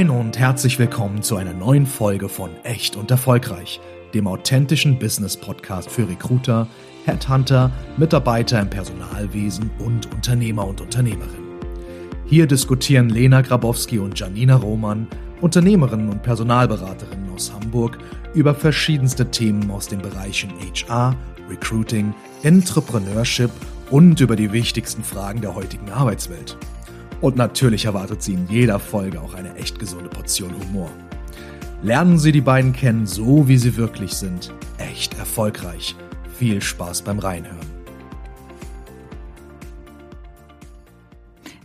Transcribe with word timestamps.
Moin 0.00 0.08
und 0.08 0.38
herzlich 0.38 0.78
willkommen 0.78 1.20
zu 1.20 1.36
einer 1.36 1.52
neuen 1.52 1.84
Folge 1.84 2.30
von 2.30 2.48
Echt 2.62 2.96
und 2.96 3.10
Erfolgreich, 3.10 3.82
dem 4.14 4.28
authentischen 4.28 4.98
Business 4.98 5.36
Podcast 5.36 5.90
für 5.90 6.08
Recruiter, 6.08 6.66
Headhunter, 7.04 7.70
Mitarbeiter 7.98 8.60
im 8.60 8.70
Personalwesen 8.70 9.70
und 9.78 10.10
Unternehmer 10.10 10.66
und 10.66 10.80
Unternehmerinnen. 10.80 11.60
Hier 12.24 12.46
diskutieren 12.46 13.10
Lena 13.10 13.42
Grabowski 13.42 13.98
und 13.98 14.18
Janina 14.18 14.56
Roman, 14.56 15.06
Unternehmerinnen 15.42 16.08
und 16.08 16.22
Personalberaterinnen 16.22 17.34
aus 17.34 17.52
Hamburg, 17.52 17.98
über 18.32 18.54
verschiedenste 18.54 19.30
Themen 19.30 19.70
aus 19.70 19.86
den 19.88 20.00
Bereichen 20.00 20.50
HR, 20.60 21.14
Recruiting, 21.50 22.14
Entrepreneurship 22.42 23.50
und 23.90 24.18
über 24.18 24.36
die 24.36 24.50
wichtigsten 24.50 25.04
Fragen 25.04 25.42
der 25.42 25.54
heutigen 25.54 25.90
Arbeitswelt. 25.90 26.56
Und 27.20 27.36
natürlich 27.36 27.84
erwartet 27.84 28.22
Sie 28.22 28.32
in 28.32 28.48
jeder 28.48 28.78
Folge 28.78 29.20
auch 29.20 29.34
eine 29.34 29.54
echt 29.56 29.78
gesunde 29.78 30.08
Portion 30.08 30.54
Humor. 30.58 30.90
Lernen 31.82 32.18
Sie 32.18 32.32
die 32.32 32.40
beiden 32.40 32.72
kennen, 32.72 33.06
so 33.06 33.46
wie 33.46 33.58
sie 33.58 33.76
wirklich 33.76 34.14
sind. 34.14 34.54
Echt 34.78 35.18
erfolgreich. 35.18 35.94
Viel 36.38 36.62
Spaß 36.62 37.02
beim 37.02 37.18
Reinhören. 37.18 37.58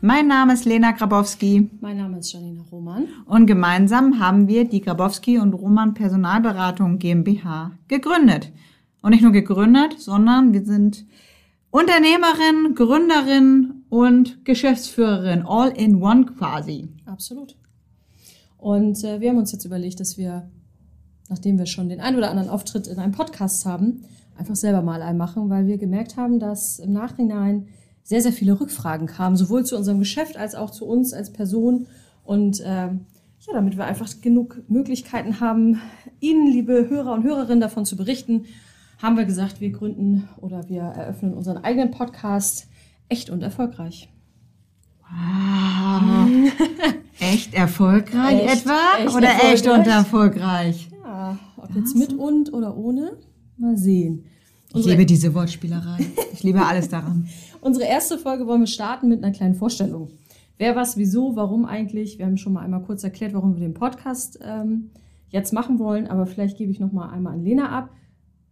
Mein 0.01 0.27
Name 0.27 0.53
ist 0.53 0.65
Lena 0.65 0.91
Grabowski. 0.91 1.69
Mein 1.79 1.97
Name 1.97 2.19
ist 2.19 2.33
Janina 2.33 2.61
Roman. 2.69 3.07
Und 3.25 3.45
gemeinsam 3.45 4.19
haben 4.19 4.49
wir 4.49 4.65
die 4.65 4.81
Grabowski 4.81 5.39
und 5.39 5.53
Roman 5.53 5.93
Personalberatung 5.93 6.99
GmbH 6.99 7.71
gegründet. 7.87 8.51
Und 9.01 9.11
nicht 9.11 9.23
nur 9.23 9.31
gegründet, 9.31 9.95
sondern 9.99 10.51
wir 10.51 10.65
sind 10.65 11.05
Unternehmerin, 11.71 12.75
Gründerin 12.75 13.84
und 13.95 14.43
Geschäftsführerin, 14.43 15.43
all 15.47 15.69
in 15.69 16.03
one 16.03 16.25
quasi. 16.25 16.89
Absolut. 17.05 17.55
Und 18.57 19.01
äh, 19.05 19.21
wir 19.21 19.29
haben 19.29 19.37
uns 19.37 19.53
jetzt 19.53 19.63
überlegt, 19.63 20.01
dass 20.01 20.17
wir, 20.17 20.49
nachdem 21.29 21.57
wir 21.57 21.65
schon 21.65 21.87
den 21.87 22.01
ein 22.01 22.17
oder 22.17 22.29
anderen 22.29 22.49
Auftritt 22.49 22.87
in 22.87 22.99
einem 22.99 23.13
Podcast 23.13 23.65
haben, 23.65 24.01
einfach 24.37 24.57
selber 24.57 24.81
mal 24.81 25.01
einen 25.01 25.17
machen, 25.17 25.49
weil 25.49 25.65
wir 25.65 25.77
gemerkt 25.77 26.17
haben, 26.17 26.39
dass 26.39 26.79
im 26.79 26.91
Nachhinein 26.91 27.69
sehr, 28.03 28.21
sehr 28.21 28.33
viele 28.33 28.59
Rückfragen 28.59 29.07
kamen, 29.07 29.37
sowohl 29.37 29.65
zu 29.65 29.77
unserem 29.77 29.99
Geschäft 29.99 30.35
als 30.35 30.55
auch 30.55 30.71
zu 30.71 30.85
uns 30.85 31.13
als 31.13 31.31
Person. 31.31 31.87
Und 32.25 32.59
äh, 32.59 32.65
ja, 32.65 33.53
damit 33.53 33.77
wir 33.77 33.85
einfach 33.85 34.09
genug 34.19 34.61
Möglichkeiten 34.67 35.39
haben, 35.39 35.79
Ihnen, 36.19 36.51
liebe 36.51 36.89
Hörer 36.89 37.13
und 37.13 37.23
Hörerinnen, 37.23 37.61
davon 37.61 37.85
zu 37.85 37.95
berichten, 37.95 38.43
haben 39.01 39.15
wir 39.15 39.23
gesagt, 39.23 39.61
wir 39.61 39.71
gründen 39.71 40.27
oder 40.41 40.67
wir 40.67 40.81
eröffnen 40.81 41.33
unseren 41.33 41.59
eigenen 41.59 41.91
Podcast 41.91 42.67
Echt 43.09 43.29
und 43.29 43.41
erfolgreich. 43.43 44.09
Wow. 45.01 46.51
echt 47.19 47.53
erfolgreich 47.53 48.43
Echt, 48.43 48.65
etwa? 48.65 48.79
echt 48.99 49.15
oder 49.15 49.29
echt 49.29 49.65
erfolgreich? 49.65 49.77
und 49.77 49.87
erfolgreich? 49.87 50.89
Ja, 51.03 51.39
ob 51.57 51.75
jetzt 51.75 51.95
mit 51.95 52.13
und 52.13 52.51
oder 52.51 52.75
ohne, 52.75 53.17
mal 53.57 53.77
sehen. 53.77 54.25
Ich 54.73 54.85
liebe 54.85 55.05
diese 55.05 55.33
Wortspielerei. 55.33 56.05
Ich 56.33 56.43
liebe 56.43 56.65
alles 56.65 56.89
daran. 56.89 57.27
Unsere 57.61 57.85
erste 57.85 58.17
Folge 58.17 58.45
wollen 58.45 58.61
wir 58.61 58.67
starten 58.67 59.07
mit 59.07 59.23
einer 59.23 59.31
kleinen 59.31 59.55
Vorstellung. 59.55 60.09
Wer 60.57 60.75
was, 60.75 60.97
wieso, 60.97 61.35
warum 61.35 61.65
eigentlich? 61.65 62.17
Wir 62.17 62.25
haben 62.25 62.37
schon 62.37 62.53
mal 62.53 62.61
einmal 62.61 62.81
kurz 62.81 63.03
erklärt, 63.03 63.33
warum 63.33 63.53
wir 63.53 63.61
den 63.61 63.73
Podcast 63.73 64.39
ähm, 64.43 64.89
jetzt 65.29 65.53
machen 65.53 65.79
wollen, 65.79 66.07
aber 66.07 66.25
vielleicht 66.25 66.57
gebe 66.57 66.71
ich 66.71 66.79
noch 66.79 66.91
mal 66.91 67.09
einmal 67.09 67.33
an 67.33 67.43
Lena 67.43 67.69
ab. 67.69 67.89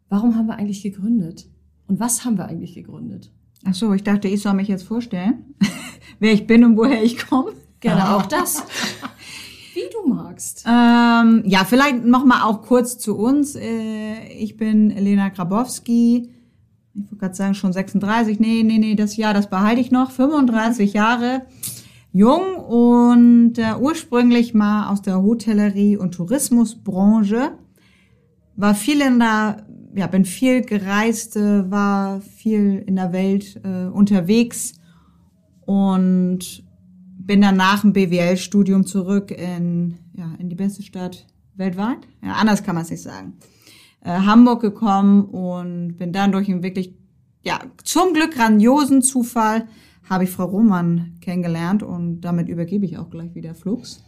Warum 0.10 0.36
haben 0.36 0.48
wir 0.48 0.56
eigentlich 0.56 0.84
gegründet? 0.84 1.48
Und 1.88 2.00
was 2.00 2.24
haben 2.24 2.38
wir 2.38 2.46
eigentlich 2.46 2.74
gegründet? 2.74 3.32
Ach 3.66 3.74
so, 3.74 3.94
ich 3.94 4.04
dachte, 4.04 4.28
ich 4.28 4.42
soll 4.42 4.54
mich 4.54 4.68
jetzt 4.68 4.84
vorstellen, 4.84 5.56
wer 6.20 6.34
ich 6.34 6.48
bin 6.48 6.64
und 6.64 6.78
woher 6.78 7.04
ich 7.04 7.26
komme. 7.28 7.54
Gerne 7.80 8.16
auch 8.16 8.26
das. 8.26 8.64
Wie 9.74 9.82
du 9.92 10.14
magst. 10.14 10.66
Ähm, 10.68 11.44
ja, 11.46 11.66
vielleicht 11.66 12.06
noch 12.06 12.26
mal 12.26 12.44
auch 12.44 12.62
kurz 12.62 12.98
zu 12.98 13.18
uns. 13.18 13.56
Äh, 13.56 14.28
ich 14.38 14.56
bin 14.56 14.90
Lena 14.90 15.30
Grabowski. 15.30 16.30
Ich 16.94 17.02
wollte 17.02 17.16
gerade 17.16 17.36
sagen, 17.36 17.54
schon 17.56 17.74
36. 17.74 18.40
Nee, 18.40 18.64
nee, 18.64 18.78
nee, 18.78 18.96
das 18.96 19.18
Jahr, 19.18 19.34
das 19.34 19.50
behalte 19.50 19.82
ich 19.82 19.90
noch. 19.90 20.12
35 20.12 20.94
Jahre 20.94 21.42
jung 22.12 22.58
und 22.58 23.58
äh, 23.58 23.74
ursprünglich 23.80 24.54
mal 24.54 24.90
aus 24.90 25.02
der 25.02 25.22
Hotellerie- 25.22 25.98
und 25.98 26.14
Tourismusbranche. 26.14 27.58
War 28.56 28.76
viel 28.76 29.02
in 29.02 29.18
der, 29.18 29.66
ja, 29.96 30.08
bin 30.08 30.26
viel 30.26 30.62
gereist, 30.62 31.36
äh, 31.36 31.70
war 31.70 32.22
viel 32.22 32.84
in 32.86 32.96
der 32.96 33.14
Welt 33.14 33.62
äh, 33.64 33.86
unterwegs 33.86 34.74
und 35.66 36.64
bin 37.18 37.42
dann 37.42 37.56
nach 37.56 37.82
dem 37.82 37.94
BWL-Studium 37.94 38.86
zurück 38.86 39.32
in, 39.32 39.98
ja, 40.14 40.34
in 40.40 40.50
die 40.50 40.56
beste 40.56 40.84
Stadt 40.84 41.26
weltweit. 41.56 42.00
Ja, 42.22 42.34
anders 42.34 42.64
kann 42.64 42.76
man 42.76 42.84
es 42.84 42.92
nicht 42.92 43.04
sagen. 43.04 43.38
Äh, 44.02 44.12
Hamburg 44.12 44.62
gekommen 44.62 45.26
und 45.26 45.98
bin 45.98 46.12
dann 46.12 46.32
durch 46.32 46.50
einen 46.50 46.64
wirklich, 46.64 46.94
ja, 47.44 47.60
zum 47.84 48.14
Glück 48.14 48.34
grandiosen 48.34 49.02
Zufall 49.02 49.68
habe 50.10 50.26
ich 50.26 50.32
Frau 50.32 50.46
Roman 50.46 51.16
kennengelernt 51.22 51.82
und 51.84 52.22
damit 52.22 52.50
übergebe 52.50 52.86
ich 52.86 52.98
auch 52.98 53.10
gleich 53.10 53.34
wieder 53.36 53.56
Flux. 53.56 54.04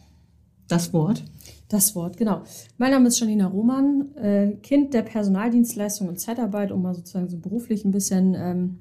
Das 0.67 0.93
Wort. 0.93 1.23
Das 1.67 1.95
Wort, 1.95 2.17
genau. 2.17 2.43
Mein 2.77 2.91
Name 2.91 3.07
ist 3.07 3.19
Janina 3.19 3.47
Roman, 3.47 4.15
äh, 4.15 4.51
Kind 4.61 4.93
der 4.93 5.01
Personaldienstleistung 5.01 6.07
und 6.07 6.19
Zeitarbeit, 6.19 6.71
um 6.71 6.81
mal 6.81 6.93
sozusagen 6.93 7.27
so 7.27 7.37
beruflich 7.37 7.85
ein 7.85 7.91
bisschen 7.91 8.35
ähm, 8.35 8.79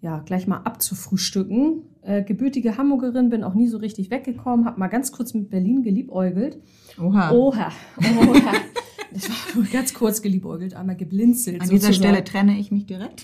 ja, 0.00 0.18
gleich 0.18 0.46
mal 0.46 0.58
abzufrühstücken. 0.58 1.82
Äh, 2.02 2.22
gebürtige 2.22 2.76
Hamburgerin, 2.76 3.30
bin 3.30 3.42
auch 3.42 3.54
nie 3.54 3.68
so 3.68 3.78
richtig 3.78 4.10
weggekommen, 4.10 4.66
habe 4.66 4.78
mal 4.78 4.88
ganz 4.88 5.12
kurz 5.12 5.34
mit 5.34 5.50
Berlin 5.50 5.82
geliebäugelt. 5.82 6.58
Oha. 7.00 7.32
Oha, 7.32 7.72
oha. 7.98 8.52
Das 9.12 9.28
war 9.28 9.36
nur 9.54 9.64
ganz 9.64 9.94
kurz 9.94 10.20
geliebäugelt, 10.22 10.74
einmal 10.74 10.96
geblinzelt. 10.96 11.62
An 11.62 11.70
dieser 11.70 11.86
sozusagen. 11.86 12.14
Stelle 12.14 12.24
trenne 12.24 12.58
ich 12.58 12.70
mich 12.70 12.84
direkt. 12.84 13.22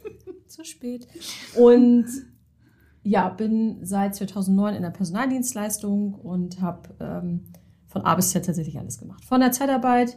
Zu 0.46 0.64
spät. 0.64 1.06
Und 1.56 2.06
ja, 3.02 3.28
bin 3.28 3.78
seit 3.82 4.14
2009 4.14 4.74
in 4.74 4.82
der 4.82 4.90
Personaldienstleistung 4.90 6.14
und 6.14 6.60
habe 6.60 6.90
ähm, 7.00 7.44
von 7.86 8.02
A 8.02 8.14
bis 8.14 8.30
Z 8.30 8.46
tatsächlich 8.46 8.78
alles 8.78 8.98
gemacht. 8.98 9.24
Von 9.24 9.40
der 9.40 9.52
Zeitarbeit 9.52 10.16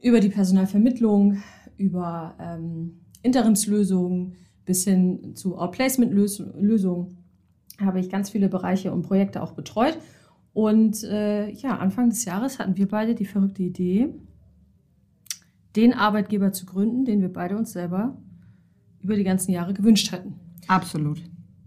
über 0.00 0.20
die 0.20 0.28
Personalvermittlung, 0.28 1.42
über 1.76 2.34
ähm, 2.38 3.00
Interimslösungen 3.22 4.36
bis 4.64 4.84
hin 4.84 5.34
zu 5.34 5.58
Outplacement-Lösungen 5.58 7.16
habe 7.80 8.00
ich 8.00 8.10
ganz 8.10 8.30
viele 8.30 8.48
Bereiche 8.48 8.92
und 8.92 9.02
Projekte 9.02 9.42
auch 9.42 9.52
betreut. 9.52 9.98
Und 10.52 11.02
äh, 11.04 11.50
ja, 11.50 11.78
Anfang 11.78 12.10
des 12.10 12.24
Jahres 12.24 12.58
hatten 12.58 12.76
wir 12.76 12.88
beide 12.88 13.14
die 13.14 13.24
verrückte 13.24 13.62
Idee, 13.62 14.14
den 15.76 15.94
Arbeitgeber 15.94 16.52
zu 16.52 16.66
gründen, 16.66 17.04
den 17.04 17.20
wir 17.20 17.32
beide 17.32 17.56
uns 17.56 17.72
selber 17.72 18.16
über 19.00 19.16
die 19.16 19.24
ganzen 19.24 19.52
Jahre 19.52 19.72
gewünscht 19.72 20.12
hatten. 20.12 20.34
Absolut. 20.66 21.22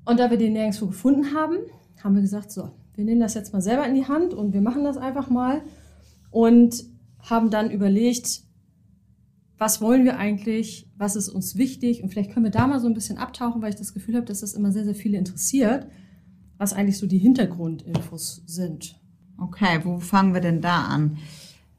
Und 0.06 0.20
da 0.20 0.30
wir 0.30 0.38
den 0.38 0.54
nirgendwo 0.54 0.88
gefunden 0.88 1.34
haben, 1.34 1.58
haben 2.04 2.16
wir 2.16 2.22
gesagt, 2.22 2.52
so, 2.52 2.72
wir 2.96 3.06
nehmen 3.06 3.22
das 3.22 3.34
jetzt 3.34 3.54
mal 3.54 3.62
selber 3.62 3.88
in 3.88 3.96
die 3.96 4.08
Hand 4.08 4.34
und 4.34 4.54
wir 4.54 4.62
machen 4.62 4.84
das 4.84 4.98
einfach 4.98 5.30
mal 5.30 5.62
und 6.30 6.84
haben 7.20 7.50
dann 7.50 7.72
überlegt, 7.72 8.42
was 9.58 9.82
wollen 9.82 10.04
wir 10.04 10.18
eigentlich, 10.18 10.90
was 10.98 11.16
ist 11.16 11.30
uns 11.30 11.56
wichtig 11.56 12.04
und 12.04 12.10
vielleicht 12.10 12.32
können 12.32 12.46
wir 12.46 12.52
da 12.52 12.68
mal 12.68 12.80
so 12.80 12.88
ein 12.88 12.94
bisschen 12.94 13.18
abtauchen, 13.18 13.62
weil 13.62 13.70
ich 13.70 13.78
das 13.78 13.94
Gefühl 13.94 14.16
habe, 14.16 14.26
dass 14.26 14.42
das 14.42 14.54
immer 14.54 14.72
sehr, 14.72 14.84
sehr 14.84 14.96
viele 14.96 15.18
interessiert, 15.18 15.88
was 16.58 16.74
eigentlich 16.74 16.98
so 16.98 17.08
die 17.08 17.18
Hintergrundinfos 17.18 18.44
sind. 18.46 19.00
Okay, 19.38 19.80
wo 19.84 20.00
fangen 20.00 20.34
wir 20.34 20.42
denn 20.42 20.62
da 20.62 20.86
an? 20.86 21.18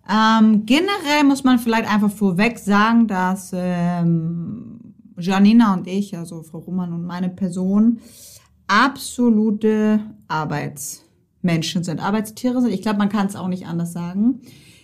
Ähm, 0.08 0.66
generell 0.66 1.24
muss 1.24 1.44
man 1.44 1.58
vielleicht 1.58 1.90
einfach 1.90 2.10
vorweg 2.10 2.58
sagen, 2.58 3.06
dass 3.06 3.52
ähm, 3.54 4.73
Janina 5.18 5.74
und 5.74 5.86
ich, 5.86 6.16
also 6.16 6.42
Frau 6.42 6.58
Roman 6.58 6.92
und 6.92 7.04
meine 7.04 7.28
Person, 7.28 8.00
absolute 8.66 10.00
Arbeitsmenschen 10.28 11.84
sind, 11.84 12.00
Arbeitstiere 12.00 12.60
sind. 12.60 12.72
Ich 12.72 12.82
glaube, 12.82 12.98
man 12.98 13.08
kann 13.08 13.26
es 13.26 13.36
auch 13.36 13.48
nicht 13.48 13.66
anders 13.66 13.92
sagen. 13.92 14.40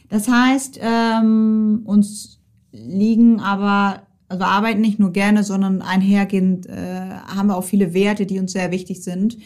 Das 0.09 0.29
heißt, 0.29 0.81
ähm, 0.83 1.83
uns 1.85 2.41
liegen 2.73 3.41
aber, 3.41 4.03
also 4.29 4.45
arbeiten 4.45 4.81
nicht 4.81 4.99
nur 4.99 5.13
gerne, 5.13 5.45
sondern 5.45 5.83
einhergehend 5.83 6.67
äh, 6.67 7.11
haben 7.27 7.49
wir 7.49 7.57
auch 7.57 7.65
viele 7.65 7.95
Werte, 7.95 8.27
die 8.27 8.39
uns 8.39 8.53
sehr 8.53 8.71
wichtig 8.71 9.03
sind. 9.03 9.39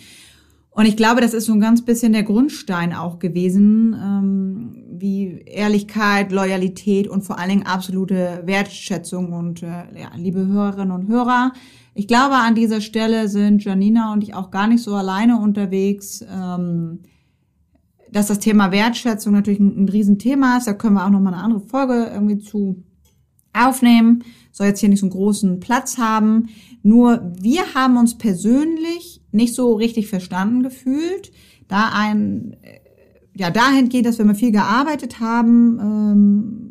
Und 0.71 0.87
ich 0.87 0.97
glaube, 0.97 1.21
das 1.21 1.35
ist 1.35 1.45
so 1.45 1.53
ein 1.53 1.61
ganz 1.61 1.85
bisschen 1.85 2.13
der 2.13 2.25
Grundstein 2.25 2.93
auch 2.93 3.21
gewesen, 3.21 3.95
ähm, 3.95 4.84
wie 5.00 5.43
Ehrlichkeit, 5.46 6.32
Loyalität 6.32 7.08
und 7.08 7.23
vor 7.23 7.38
allen 7.38 7.50
Dingen 7.50 7.67
absolute 7.67 8.43
Wertschätzung. 8.44 9.32
Und 9.32 9.62
äh, 9.62 9.67
ja, 9.67 10.11
liebe 10.17 10.46
Hörerinnen 10.46 10.93
und 10.93 11.08
Hörer, 11.08 11.52
ich 11.94 12.08
glaube, 12.08 12.35
an 12.35 12.55
dieser 12.55 12.81
Stelle 12.81 13.29
sind 13.29 13.64
Janina 13.64 14.12
und 14.12 14.23
ich 14.23 14.35
auch 14.35 14.50
gar 14.50 14.67
nicht 14.67 14.82
so 14.82 14.94
alleine 14.94 15.38
unterwegs. 15.38 16.25
Ähm, 16.29 17.00
dass 18.14 18.29
das 18.29 18.38
Thema 18.38 18.70
Wertschätzung 18.70 19.32
natürlich 19.32 19.58
ein, 19.58 19.85
ein 19.85 19.88
Riesenthema 19.88 20.56
ist. 20.56 20.69
Da 20.69 20.73
können 20.73 20.94
wir 20.94 21.05
auch 21.05 21.11
nochmal 21.11 21.35
eine 21.35 21.43
andere 21.43 21.61
Folge 21.61 22.11
irgendwie 22.14 22.38
zu 22.38 22.85
aufnehmen. 23.52 24.23
Soll 24.52 24.69
jetzt 24.69 24.79
hier 24.79 24.88
nicht 24.88 25.00
so 25.00 25.06
einen 25.06 25.12
großen 25.12 25.58
Platz 25.58 25.99
haben. 25.99 26.49
Nur 26.85 27.32
wir 27.41 27.75
haben 27.75 27.96
uns 27.96 28.17
persönlich 28.17 29.20
nicht 29.32 29.55
so 29.55 29.75
richtig 29.75 30.06
verstanden 30.06 30.62
gefühlt, 30.62 31.32
da 31.67 31.91
ein, 31.93 32.56
ja, 33.37 33.51
dahingehend, 33.51 34.07
dass 34.07 34.19
wir 34.19 34.25
mal 34.25 34.35
viel 34.35 34.53
gearbeitet 34.53 35.21
haben, 35.21 35.79
ähm, 35.81 36.65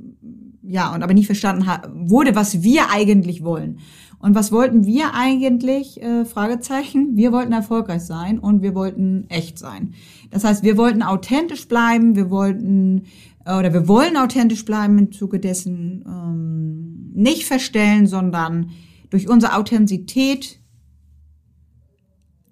ja, 0.64 0.94
und 0.94 1.04
aber 1.04 1.14
nie 1.14 1.26
verstanden 1.26 1.66
wurde, 1.94 2.36
was 2.36 2.64
wir 2.64 2.90
eigentlich 2.90 3.44
wollen. 3.44 3.80
Und 4.18 4.36
was 4.36 4.54
wollten 4.54 4.86
wir 4.86 5.14
eigentlich? 5.14 6.02
Äh, 6.02 6.24
Fragezeichen. 6.24 7.18
Wir 7.18 7.34
wollten 7.34 7.52
erfolgreich 7.52 8.04
sein 8.04 8.40
und 8.40 8.62
wir 8.62 8.74
wollten 8.74 9.26
echt 9.28 9.60
sein. 9.60 9.94
Das 10.32 10.46
heißt, 10.46 10.64
wir 10.64 10.78
wollten 10.78 11.04
authentisch 11.04 11.68
bleiben, 11.68 12.16
wir 12.16 12.30
wollten 12.30 13.04
äh, 13.46 13.58
oder 13.58 13.74
wir 13.74 13.90
wollen 13.90 14.16
authentisch 14.16 14.64
bleiben 14.64 14.98
im 14.98 15.12
Zuge 15.12 15.40
dessen 15.40 16.06
ähm, 16.08 17.12
nicht 17.14 17.46
verstellen, 17.46 18.08
sondern 18.08 18.72
durch 19.10 19.28
unsere 19.28 19.58
Authentizität, 19.58 20.62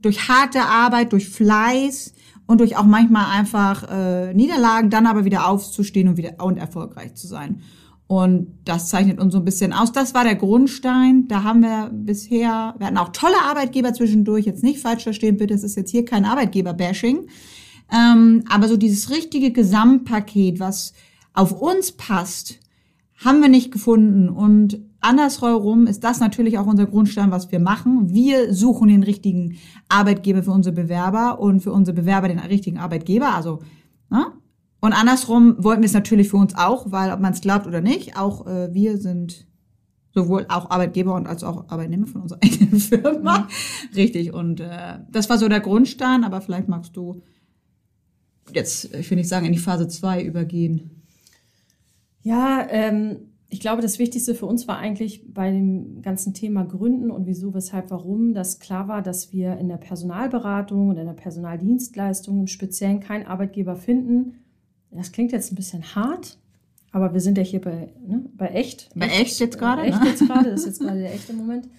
durch 0.01 0.27
harte 0.27 0.63
Arbeit, 0.63 1.13
durch 1.13 1.29
Fleiß 1.29 2.13
und 2.51 2.59
durch 2.59 2.75
auch 2.75 2.83
manchmal 2.83 3.27
einfach 3.27 3.89
äh, 3.89 4.33
Niederlagen, 4.33 4.89
dann 4.89 5.07
aber 5.07 5.23
wieder 5.23 5.47
aufzustehen 5.47 6.09
und 6.09 6.17
wieder 6.17 6.43
und 6.43 6.57
erfolgreich 6.57 7.15
zu 7.15 7.25
sein. 7.25 7.61
Und 8.07 8.59
das 8.65 8.89
zeichnet 8.89 9.21
uns 9.21 9.31
so 9.31 9.39
ein 9.39 9.45
bisschen 9.45 9.71
aus. 9.71 9.93
Das 9.93 10.13
war 10.13 10.25
der 10.25 10.35
Grundstein. 10.35 11.29
Da 11.29 11.43
haben 11.43 11.61
wir 11.61 11.89
bisher, 11.93 12.75
wir 12.77 12.87
hatten 12.87 12.97
auch 12.97 13.13
tolle 13.13 13.41
Arbeitgeber 13.41 13.93
zwischendurch, 13.93 14.45
jetzt 14.45 14.63
nicht 14.63 14.81
falsch 14.81 15.03
verstehen, 15.03 15.37
bitte, 15.37 15.53
es 15.53 15.63
ist 15.63 15.77
jetzt 15.77 15.91
hier 15.91 16.03
kein 16.03 16.25
Arbeitgeber-Bashing. 16.25 17.27
Ähm, 17.89 18.43
aber 18.49 18.67
so 18.67 18.75
dieses 18.75 19.09
richtige 19.11 19.51
Gesamtpaket, 19.51 20.59
was 20.59 20.91
auf 21.33 21.53
uns 21.53 21.93
passt, 21.93 22.59
haben 23.23 23.41
wir 23.41 23.49
nicht 23.49 23.71
gefunden. 23.71 24.29
Und 24.29 24.79
andersherum 24.99 25.87
ist 25.87 26.03
das 26.03 26.19
natürlich 26.19 26.57
auch 26.57 26.65
unser 26.65 26.85
Grundstein, 26.85 27.31
was 27.31 27.51
wir 27.51 27.59
machen. 27.59 28.13
Wir 28.13 28.53
suchen 28.53 28.87
den 28.87 29.03
richtigen 29.03 29.57
Arbeitgeber 29.89 30.43
für 30.43 30.51
unsere 30.51 30.75
Bewerber 30.75 31.39
und 31.39 31.61
für 31.61 31.71
unsere 31.71 31.95
Bewerber 31.95 32.27
den 32.27 32.39
richtigen 32.39 32.77
Arbeitgeber. 32.77 33.33
Also, 33.35 33.59
ne? 34.09 34.25
Und 34.79 34.93
andersrum 34.93 35.63
wollten 35.63 35.83
wir 35.83 35.85
es 35.87 35.93
natürlich 35.93 36.29
für 36.29 36.37
uns 36.37 36.55
auch, 36.55 36.91
weil 36.91 37.11
ob 37.11 37.19
man 37.19 37.33
es 37.33 37.41
glaubt 37.41 37.67
oder 37.67 37.81
nicht, 37.81 38.17
auch 38.17 38.47
äh, 38.47 38.73
wir 38.73 38.97
sind 38.97 39.45
sowohl 40.13 40.47
auch 40.49 40.71
Arbeitgeber 40.71 41.13
und 41.13 41.27
als 41.27 41.43
auch 41.43 41.69
Arbeitnehmer 41.69 42.07
von 42.07 42.21
unserer 42.21 42.39
eigenen 42.43 42.79
Firma. 42.79 43.39
Mhm. 43.39 43.95
Richtig. 43.95 44.33
Und 44.33 44.59
äh, 44.59 44.99
das 45.11 45.29
war 45.29 45.37
so 45.37 45.47
der 45.47 45.59
Grundstein, 45.59 46.23
aber 46.23 46.41
vielleicht 46.41 46.67
magst 46.67 46.97
du 46.97 47.21
jetzt, 48.51 48.93
ich 48.95 49.09
will 49.09 49.17
nicht 49.17 49.29
sagen, 49.29 49.45
in 49.45 49.53
die 49.53 49.59
Phase 49.59 49.87
zwei 49.87 50.23
übergehen. 50.23 51.00
Ja, 52.23 52.67
ähm, 52.69 53.31
ich 53.49 53.59
glaube, 53.59 53.81
das 53.81 53.99
Wichtigste 53.99 54.33
für 54.33 54.45
uns 54.45 54.67
war 54.67 54.77
eigentlich 54.77 55.33
bei 55.33 55.51
dem 55.51 56.01
ganzen 56.01 56.33
Thema 56.33 56.63
Gründen 56.63 57.11
und 57.11 57.25
wieso, 57.25 57.53
weshalb, 57.53 57.91
warum, 57.91 58.33
dass 58.33 58.59
klar 58.59 58.87
war, 58.87 59.01
dass 59.01 59.33
wir 59.33 59.57
in 59.57 59.67
der 59.67 59.77
Personalberatung 59.77 60.89
und 60.89 60.97
in 60.97 61.05
der 61.05 61.13
Personaldienstleistung 61.13 62.39
im 62.39 62.47
Speziellen 62.47 63.01
keinen 63.01 63.25
Arbeitgeber 63.25 63.75
finden, 63.75 64.37
das 64.91 65.11
klingt 65.11 65.31
jetzt 65.31 65.51
ein 65.51 65.55
bisschen 65.55 65.95
hart, 65.95 66.37
aber 66.91 67.13
wir 67.13 67.21
sind 67.21 67.37
ja 67.37 67.43
hier 67.43 67.61
bei, 67.61 67.93
ne, 68.05 68.25
bei 68.35 68.47
echt. 68.47 68.89
Bei 68.95 69.07
echt 69.07 69.39
jetzt 69.39 69.57
gerade? 69.57 69.81
Echt 69.83 70.01
ne? 70.01 70.09
jetzt 70.09 70.27
gerade, 70.27 70.51
das 70.51 70.61
ist 70.61 70.65
jetzt 70.67 70.79
gerade 70.81 70.99
der 70.99 71.13
echte 71.13 71.33
Moment. 71.33 71.69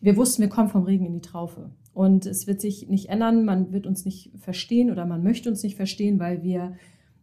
Wir 0.00 0.16
wussten, 0.16 0.42
wir 0.42 0.48
kommen 0.48 0.68
vom 0.68 0.84
Regen 0.84 1.06
in 1.06 1.14
die 1.14 1.20
Traufe. 1.20 1.70
Und 1.94 2.26
es 2.26 2.46
wird 2.46 2.60
sich 2.60 2.88
nicht 2.88 3.08
ändern, 3.08 3.44
man 3.44 3.72
wird 3.72 3.86
uns 3.86 4.04
nicht 4.04 4.32
verstehen 4.38 4.90
oder 4.90 5.04
man 5.06 5.22
möchte 5.22 5.48
uns 5.48 5.62
nicht 5.62 5.76
verstehen, 5.76 6.18
weil 6.18 6.42
wir 6.42 6.74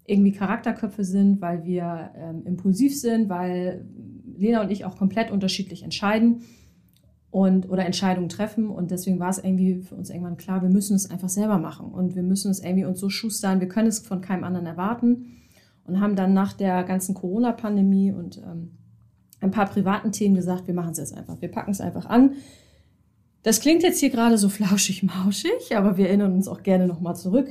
irgendwie 0.10 0.32
Charakterköpfe 0.32 1.04
sind, 1.04 1.42
weil 1.42 1.64
wir 1.64 2.12
ähm, 2.16 2.44
impulsiv 2.46 2.98
sind, 3.00 3.30
weil 3.30 3.86
Lena 4.38 4.62
und 4.62 4.72
ich 4.72 4.86
auch 4.86 4.98
komplett 4.98 5.32
unterschiedlich 5.32 5.84
entscheiden 5.84 6.42
und 7.32 7.70
oder 7.70 7.86
Entscheidungen 7.86 8.30
treffen. 8.30 8.70
Und 8.70 8.92
deswegen 8.92 9.20
war 9.20 9.30
es 9.30 9.38
irgendwie 9.38 9.82
für 9.82 9.96
uns 9.96 10.10
irgendwann 10.10 10.38
klar, 10.38 10.62
wir 10.62 10.70
müssen 10.70 10.96
es 10.96 11.10
einfach 11.10 11.30
selber 11.30 11.58
machen. 11.58 11.92
Und 11.92 12.16
wir 12.16 12.24
müssen 12.24 12.52
es 12.52 12.64
irgendwie 12.64 12.86
uns 12.86 13.00
so 13.00 13.10
schustern, 13.10 13.60
wir 13.60 13.68
können 13.68 13.88
es 13.88 14.00
von 14.00 14.22
keinem 14.22 14.44
anderen 14.44 14.66
erwarten. 14.66 15.36
Und 15.84 16.00
haben 16.00 16.16
dann 16.16 16.34
nach 16.34 16.54
der 16.54 16.84
ganzen 16.84 17.16
Corona-Pandemie 17.16 18.12
und 18.12 18.38
ähm, 18.38 18.78
ein 19.42 19.52
paar 19.52 19.66
privaten 19.66 20.12
Themen 20.12 20.36
gesagt, 20.36 20.68
wir 20.68 20.74
machen 20.74 20.92
es 20.92 21.00
jetzt 21.00 21.18
einfach, 21.18 21.42
wir 21.42 21.50
packen 21.50 21.72
es 21.72 21.82
einfach 21.82 22.06
an. 22.06 22.34
Das 23.42 23.60
klingt 23.60 23.82
jetzt 23.82 24.00
hier 24.00 24.10
gerade 24.12 24.38
so 24.38 24.50
flauschig-mauschig, 24.50 25.76
aber 25.76 25.98
wir 25.98 26.08
erinnern 26.08 26.34
uns 26.34 26.48
auch 26.48 26.62
gerne 26.62 26.86
nochmal 26.86 27.16
zurück 27.16 27.48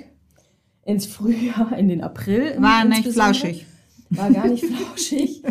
ins 0.88 1.04
Frühjahr, 1.04 1.76
in 1.76 1.88
den 1.88 2.00
April. 2.00 2.56
War 2.60 2.86
nicht 2.86 3.06
flauschig. 3.06 3.66
War 4.08 4.32
gar 4.32 4.48
nicht 4.48 4.64
flauschig, 4.74 5.42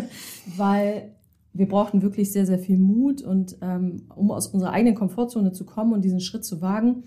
weil 0.56 1.12
wir 1.52 1.68
brauchten 1.68 2.02
wirklich 2.02 2.32
sehr, 2.32 2.44
sehr 2.44 2.58
viel 2.58 2.76
Mut 2.76 3.22
und 3.22 3.56
ähm, 3.62 4.02
um 4.16 4.32
aus 4.32 4.48
unserer 4.48 4.72
eigenen 4.72 4.96
Komfortzone 4.96 5.52
zu 5.52 5.64
kommen 5.64 5.92
und 5.92 6.04
diesen 6.04 6.18
Schritt 6.18 6.44
zu 6.44 6.60
wagen. 6.60 7.04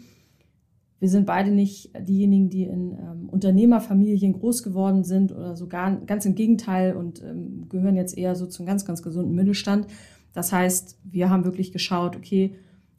Wir 0.99 1.09
sind 1.09 1.25
beide 1.25 1.51
nicht 1.51 1.91
diejenigen, 2.07 2.49
die 2.49 2.63
in 2.63 2.91
ähm, 2.91 3.29
Unternehmerfamilien 3.29 4.31
groß 4.31 4.63
geworden 4.63 5.03
sind 5.03 5.33
oder 5.33 5.57
sogar 5.57 5.97
ganz 6.05 6.25
im 6.25 6.35
Gegenteil 6.35 6.95
und 6.95 7.21
ähm, 7.21 7.67
gehören 7.67 7.97
jetzt 7.97 8.17
eher 8.17 8.35
so 8.35 8.45
zum 8.45 8.65
ganz, 8.65 8.85
ganz 8.85 9.01
gesunden 9.03 9.35
Mittelstand. 9.35 9.87
Das 10.31 10.53
heißt, 10.53 10.99
wir 11.03 11.29
haben 11.29 11.43
wirklich 11.43 11.73
geschaut, 11.73 12.15
okay, 12.15 12.55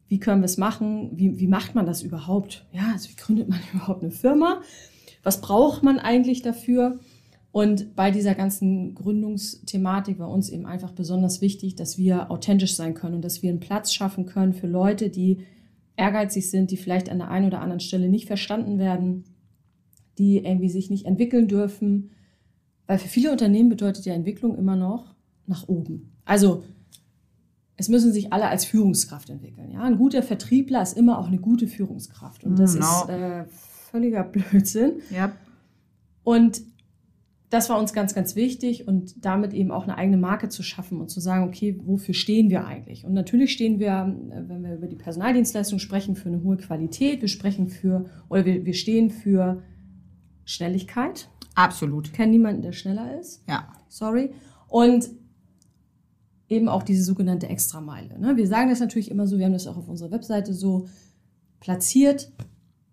wie 0.09 0.19
können 0.19 0.43
wir 0.43 0.47
es 0.47 0.59
machen? 0.59 1.13
Wie, 1.15 1.39
wie 1.39 1.47
macht 1.47 1.75
man 1.75 1.87
das 1.87 2.03
überhaupt? 2.03 2.67
Ja, 2.71 2.91
also 2.93 3.09
wie 3.09 3.17
gründet 3.17 3.49
man 3.49 3.61
überhaupt 3.73 4.03
eine 4.03 4.13
Firma? 4.13 4.61
Was 5.23 5.41
braucht 5.41 5.83
man 5.83 5.99
eigentlich 5.99 6.43
dafür? 6.43 6.99
Und 7.53 7.95
bei 7.95 8.11
dieser 8.11 8.35
ganzen 8.35 8.95
Gründungsthematik 8.95 10.19
war 10.19 10.31
uns 10.31 10.49
eben 10.49 10.65
einfach 10.65 10.93
besonders 10.93 11.43
wichtig, 11.43 11.77
dass 11.77 11.99
wir 11.99 12.31
authentisch 12.31 12.75
sein 12.75 12.95
können 12.95 13.17
und 13.17 13.25
dass 13.25 13.43
wir 13.43 13.51
einen 13.51 13.61
Platz 13.61 13.93
schaffen 13.93 14.25
können 14.25 14.55
für 14.55 14.67
Leute, 14.67 15.11
die 15.11 15.45
ehrgeizig 15.97 16.51
sind, 16.51 16.71
die 16.71 16.79
vielleicht 16.79 17.11
an 17.11 17.19
der 17.19 17.31
einen 17.31 17.47
oder 17.47 17.61
anderen 17.61 17.81
Stelle 17.81 18.09
nicht 18.09 18.27
verstanden 18.27 18.79
werden, 18.79 19.25
die 20.19 20.39
irgendwie 20.39 20.71
sich 20.71 20.89
nicht 20.89 21.05
entwickeln 21.05 21.47
dürfen. 21.47 22.11
Weil 22.87 22.99
für 22.99 23.09
viele 23.09 23.31
Unternehmen 23.31 23.69
bedeutet 23.69 24.07
ja 24.07 24.15
Entwicklung 24.15 24.57
immer 24.57 24.77
noch 24.77 25.15
nach 25.47 25.69
oben. 25.69 26.13
Also 26.25 26.65
es 27.77 27.89
müssen 27.89 28.13
sich 28.13 28.33
alle 28.33 28.49
als 28.49 28.65
Führungskraft 28.65 29.29
entwickeln. 29.29 29.73
Ja? 29.73 29.83
Ein 29.83 29.99
guter 29.99 30.23
Vertriebler 30.23 30.83
ist 30.83 30.97
immer 30.97 31.19
auch 31.19 31.27
eine 31.27 31.39
gute 31.39 31.67
Führungskraft. 31.67 32.45
Und 32.45 32.59
das 32.59 32.77
no. 32.77 32.81
ist 32.81 33.09
äh, 33.09 33.45
völliger 33.93 34.25
Blödsinn. 34.25 35.01
Yep. 35.13 35.33
Und 36.25 36.63
das 37.51 37.69
war 37.69 37.79
uns 37.79 37.93
ganz, 37.93 38.15
ganz 38.15 38.35
wichtig 38.35 38.89
und 38.89 39.25
damit 39.25 39.53
eben 39.53 39.71
auch 39.71 39.83
eine 39.83 39.99
eigene 39.99 40.17
Marke 40.17 40.49
zu 40.49 40.63
schaffen 40.63 41.01
und 41.03 41.11
zu 41.11 41.21
sagen, 41.21 41.47
okay, 41.47 41.79
wofür 41.85 42.15
stehen 42.15 42.49
wir 42.49 42.67
eigentlich? 42.67 43.05
Und 43.05 43.13
natürlich 43.13 43.53
stehen 43.53 43.79
wir, 43.79 44.17
äh, 44.31 44.49
wenn 44.49 44.65
wir 44.65 44.75
über 44.75 44.87
die 44.87 44.97
Personaldienstleistung 44.97 45.79
sprechen, 45.79 46.17
für 46.17 46.31
eine 46.31 46.43
hohe 46.43 46.57
Qualität. 46.57 47.21
Wir 47.21 47.29
sprechen 47.29 47.69
für, 47.69 48.07
oder 48.31 48.47
wir, 48.47 48.65
wir 48.65 48.73
stehen 48.73 49.11
für 49.11 49.63
Schnelligkeit. 50.47 51.29
Absolut. 51.55 52.07
Ich 52.07 52.13
kenne 52.15 52.33
niemanden, 52.33 52.63
der 52.63 52.73
schneller 52.73 53.21
ist. 53.21 53.45
Ja. 53.47 53.69
Sorry. 53.89 54.31
Und 54.69 55.11
eben 56.49 56.69
auch 56.69 56.83
diese 56.83 57.05
sogenannte 57.05 57.51
Extrameile. 57.51 58.19
Ne? 58.19 58.37
Wir 58.39 58.47
sagen 58.47 58.71
das 58.71 58.81
natürlich 58.81 59.11
immer 59.11 59.27
so, 59.27 59.37
wir 59.37 59.45
haben 59.45 59.53
das 59.53 59.67
auch 59.67 59.77
auf 59.77 59.89
unserer 59.89 60.11
Webseite 60.11 60.55
so 60.55 60.89
platziert 61.61 62.33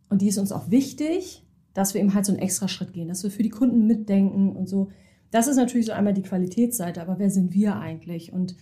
und 0.09 0.21
die 0.21 0.27
ist 0.27 0.37
uns 0.37 0.51
auch 0.51 0.69
wichtig 0.69 1.45
dass 1.73 1.93
wir 1.93 2.01
eben 2.01 2.13
halt 2.13 2.25
so 2.25 2.31
einen 2.31 2.41
extra 2.41 2.67
Schritt 2.67 2.93
gehen, 2.93 3.07
dass 3.07 3.23
wir 3.23 3.31
für 3.31 3.43
die 3.43 3.49
Kunden 3.49 3.87
mitdenken 3.87 4.55
und 4.55 4.67
so. 4.67 4.89
Das 5.31 5.47
ist 5.47 5.57
natürlich 5.57 5.85
so 5.85 5.91
einmal 5.91 6.13
die 6.13 6.23
Qualitätsseite, 6.23 7.01
aber 7.01 7.19
wer 7.19 7.29
sind 7.29 7.53
wir 7.53 7.77
eigentlich 7.77 8.33
und 8.33 8.55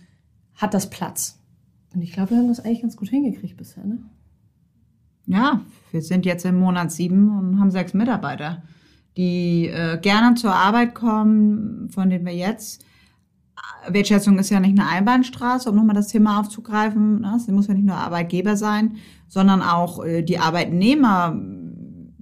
hat 0.54 0.74
das 0.74 0.90
Platz? 0.90 1.40
Und 1.94 2.02
ich 2.02 2.12
glaube, 2.12 2.30
wir 2.30 2.38
haben 2.38 2.48
das 2.48 2.60
eigentlich 2.60 2.82
ganz 2.82 2.96
gut 2.96 3.08
hingekriegt 3.08 3.56
bisher, 3.56 3.84
ne? 3.84 3.98
Ja, 5.26 5.62
wir 5.90 6.00
sind 6.00 6.24
jetzt 6.24 6.44
im 6.46 6.58
Monat 6.58 6.90
sieben 6.90 7.36
und 7.36 7.60
haben 7.60 7.70
sechs 7.70 7.92
Mitarbeiter, 7.92 8.62
die 9.16 9.66
äh, 9.66 9.98
gerne 10.00 10.36
zur 10.36 10.54
Arbeit 10.54 10.94
kommen, 10.94 11.90
von 11.90 12.08
denen 12.08 12.24
wir 12.24 12.34
jetzt 12.34 12.84
Wertschätzung 13.88 14.38
ist 14.38 14.50
ja 14.50 14.60
nicht 14.60 14.78
eine 14.78 14.88
Einbahnstraße, 14.88 15.70
um 15.70 15.76
nochmal 15.76 15.94
das 15.96 16.08
Thema 16.08 16.40
aufzugreifen. 16.40 17.20
Ne? 17.20 17.38
Sie 17.44 17.52
muss 17.52 17.68
ja 17.68 17.74
nicht 17.74 17.86
nur 17.86 17.96
Arbeitgeber 17.96 18.56
sein, 18.56 18.96
sondern 19.28 19.62
auch 19.62 20.04
äh, 20.04 20.22
die 20.22 20.38
Arbeitnehmer 20.38 21.34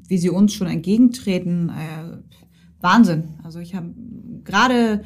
wie 0.08 0.18
sie 0.18 0.30
uns 0.30 0.54
schon 0.54 0.66
entgegentreten, 0.66 1.70
äh, 1.70 2.16
Wahnsinn. 2.80 3.24
Also 3.42 3.58
ich 3.58 3.74
habe 3.74 3.92
gerade 4.44 5.02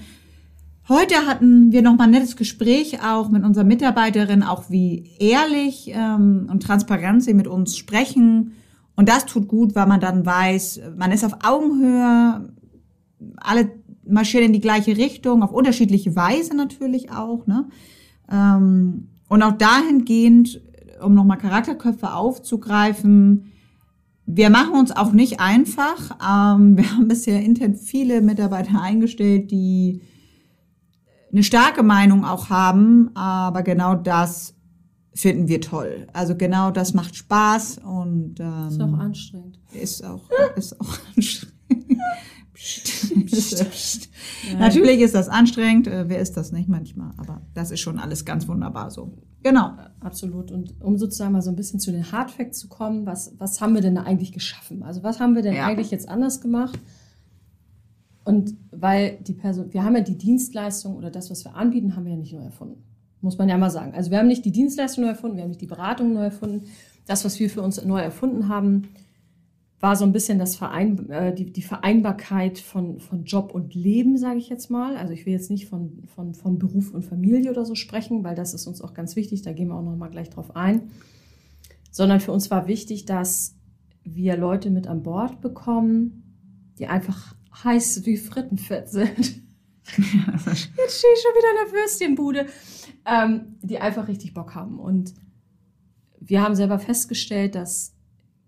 heute 0.89 1.15
hatten 1.27 1.73
wir 1.73 1.83
noch 1.83 1.97
mal 1.97 2.05
ein 2.05 2.11
nettes 2.11 2.37
Gespräch 2.37 3.03
auch 3.03 3.31
mit 3.31 3.45
unserer 3.45 3.65
Mitarbeiterin, 3.65 4.43
auch 4.43 4.71
wie 4.71 5.11
ehrlich 5.19 5.91
ähm, 5.95 6.49
und 6.51 6.63
transparent 6.63 7.23
sie 7.23 7.35
mit 7.35 7.47
uns 7.47 7.77
sprechen. 7.77 8.53
Und 8.97 9.09
das 9.09 9.25
tut 9.25 9.49
gut, 9.49 9.75
weil 9.75 9.87
man 9.87 10.01
dann 10.01 10.27
weiß, 10.27 10.81
man 10.97 11.13
ist 11.13 11.25
auf 11.25 11.39
Augenhöhe, 11.43 12.53
alle 13.37 13.71
marschieren 14.11 14.47
in 14.47 14.53
die 14.53 14.61
gleiche 14.61 14.97
Richtung, 14.97 15.43
auf 15.43 15.53
unterschiedliche 15.53 16.15
Weise 16.17 16.57
natürlich 16.57 17.11
auch. 17.11 17.47
Ne? 17.47 17.69
Ähm, 18.31 19.09
und 19.29 19.43
auch 19.43 19.53
dahingehend, 19.53 20.61
um 21.03 21.15
nochmal 21.15 21.39
Charakterköpfe 21.39 22.13
aufzugreifen, 22.13 23.53
wir 24.27 24.51
machen 24.51 24.75
uns 24.75 24.93
auch 24.93 25.13
nicht 25.13 25.41
einfach. 25.41 26.11
Ähm, 26.21 26.77
wir 26.77 26.91
haben 26.91 27.09
bisher 27.09 27.41
intern 27.43 27.75
viele 27.75 28.21
Mitarbeiter 28.21 28.81
eingestellt, 28.81 29.51
die 29.51 30.03
eine 31.33 31.43
starke 31.43 31.83
Meinung 31.83 32.25
auch 32.25 32.51
haben, 32.51 33.15
aber 33.15 33.63
genau 33.63 33.95
das 33.95 34.55
finden 35.15 35.49
wir 35.49 35.61
toll. 35.61 36.07
Also 36.13 36.37
genau 36.37 36.71
das 36.71 36.95
macht 36.95 37.15
Spaß 37.17 37.79
und 37.79 38.41
ähm, 38.41 38.69
ist 38.69 38.81
auch 38.81 38.99
anstrengend. 38.99 39.59
Ist 39.73 40.05
auch, 40.05 40.29
ist 40.57 40.81
auch 40.81 40.99
anstrengend. 41.17 41.57
Natürlich 44.59 45.01
ist 45.01 45.15
das 45.15 45.29
anstrengend. 45.29 45.87
Äh, 45.87 46.09
wer 46.09 46.19
ist 46.19 46.37
das 46.37 46.53
nicht 46.53 46.69
manchmal? 46.69 47.13
Aber 47.17 47.43
das 47.55 47.71
ist 47.71 47.81
schon 47.81 47.99
alles 47.99 48.25
ganz 48.25 48.49
wunderbar 48.49 48.91
so. 48.91 49.15
Genau. 49.43 49.73
Absolut. 50.01 50.51
Und 50.51 50.75
um 50.81 50.99
sozusagen 50.99 51.33
mal 51.33 51.43
so 51.43 51.51
ein 51.51 51.57
bisschen 51.57 51.81
zu 51.81 51.91
den 51.93 52.13
Hardfacts 52.13 52.59
zu 52.59 52.69
kommen, 52.69 53.07
was, 53.07 53.35
was 53.39 53.61
haben 53.61 53.75
wir 53.75 53.81
denn 53.81 53.97
eigentlich 53.97 54.33
geschaffen? 54.33 54.83
Also 54.83 55.03
was 55.03 55.21
haben 55.21 55.35
wir 55.35 55.43
denn 55.43 55.55
Ja. 55.55 55.67
eigentlich 55.67 55.91
jetzt 55.91 56.09
anders 56.09 56.41
gemacht? 56.41 56.79
Und 58.25 58.55
weil 58.71 59.19
die 59.27 59.33
Person, 59.33 59.73
wir 59.73 59.83
haben 59.83 59.97
ja 59.97 60.03
die 60.03 60.19
Dienstleistung 60.19 60.97
oder 60.97 61.11
das, 61.11 61.31
was 61.31 61.45
wir 61.45 61.55
anbieten, 61.57 61.97
haben 61.97 62.05
wir 62.05 62.13
ja 62.13 62.19
nicht 62.19 62.35
neu 62.35 62.45
erfunden. 62.45 62.83
Muss 63.23 63.39
man 63.39 63.49
ja 63.49 63.57
mal 63.59 63.71
sagen. 63.71 63.95
Also 63.95 64.11
wir 64.11 64.19
haben 64.19 64.29
nicht 64.29 64.45
die 64.45 64.53
Dienstleistung 64.53 65.05
neu 65.05 65.11
erfunden, 65.11 65.37
wir 65.37 65.43
haben 65.43 65.51
nicht 65.51 65.61
die 65.61 65.67
Beratung 65.67 66.13
neu 66.13 66.25
erfunden. 66.25 66.67
Das, 67.07 67.25
was 67.25 67.41
wir 67.41 67.51
für 67.51 67.63
uns 67.63 67.83
neu 67.85 68.01
erfunden 68.01 68.49
haben, 68.49 68.89
war 69.81 69.97
so 69.97 70.05
ein 70.05 70.13
bisschen 70.13 70.39
das 70.39 70.57
Verein, 70.57 71.09
äh, 71.09 71.35
die, 71.35 71.51
die 71.53 71.63
Vereinbarkeit 71.63 72.59
von, 72.59 73.01
von 73.01 73.25
Job 73.25 73.55
und 73.55 73.75
Leben, 73.75 74.19
sage 74.19 74.39
ich 74.39 74.51
jetzt 74.51 74.71
mal. 74.71 74.97
Also 74.97 75.15
ich 75.15 75.25
will 75.25 75.33
jetzt 75.33 75.51
nicht 75.51 75.67
von, 75.67 76.03
von, 76.15 76.35
von 76.35 76.59
Beruf 76.59 76.93
und 76.93 77.03
Familie 77.03 77.51
oder 77.51 77.65
so 77.65 77.75
sprechen, 77.75 78.23
weil 78.23 78.35
das 78.35 78.53
ist 78.53 78.67
uns 78.67 78.83
auch 78.83 78.93
ganz 78.93 79.17
wichtig, 79.17 79.43
da 79.43 79.53
gehen 79.53 79.69
wir 79.69 79.77
auch 79.77 79.83
noch 79.83 79.97
mal 79.97 80.11
gleich 80.11 80.29
drauf 80.29 80.55
ein. 80.55 80.91
Sondern 81.91 82.21
für 82.21 82.33
uns 82.33 82.51
war 82.51 82.67
wichtig, 82.67 83.07
dass 83.07 83.57
wir 84.05 84.37
Leute 84.37 84.71
mit 84.71 84.87
an 84.87 85.03
Bord 85.03 85.41
bekommen, 85.41 86.25
die 86.79 86.87
einfach 86.87 87.35
heiß 87.65 88.05
wie 88.05 88.17
Frittenfett 88.17 88.89
sind. 88.89 89.19
Jetzt 89.97 90.99
stehe 90.99 91.15
ich 91.15 91.23
schon 91.23 91.35
wieder 91.35 91.51
in 91.51 91.67
der 91.67 91.73
Würstchenbude. 91.73 92.47
Ähm, 93.07 93.57
die 93.63 93.79
einfach 93.79 94.09
richtig 94.09 94.35
Bock 94.35 94.55
haben. 94.55 94.79
Und 94.79 95.15
wir 96.21 96.43
haben 96.43 96.55
selber 96.55 96.79
festgestellt, 96.79 97.55
dass 97.55 97.95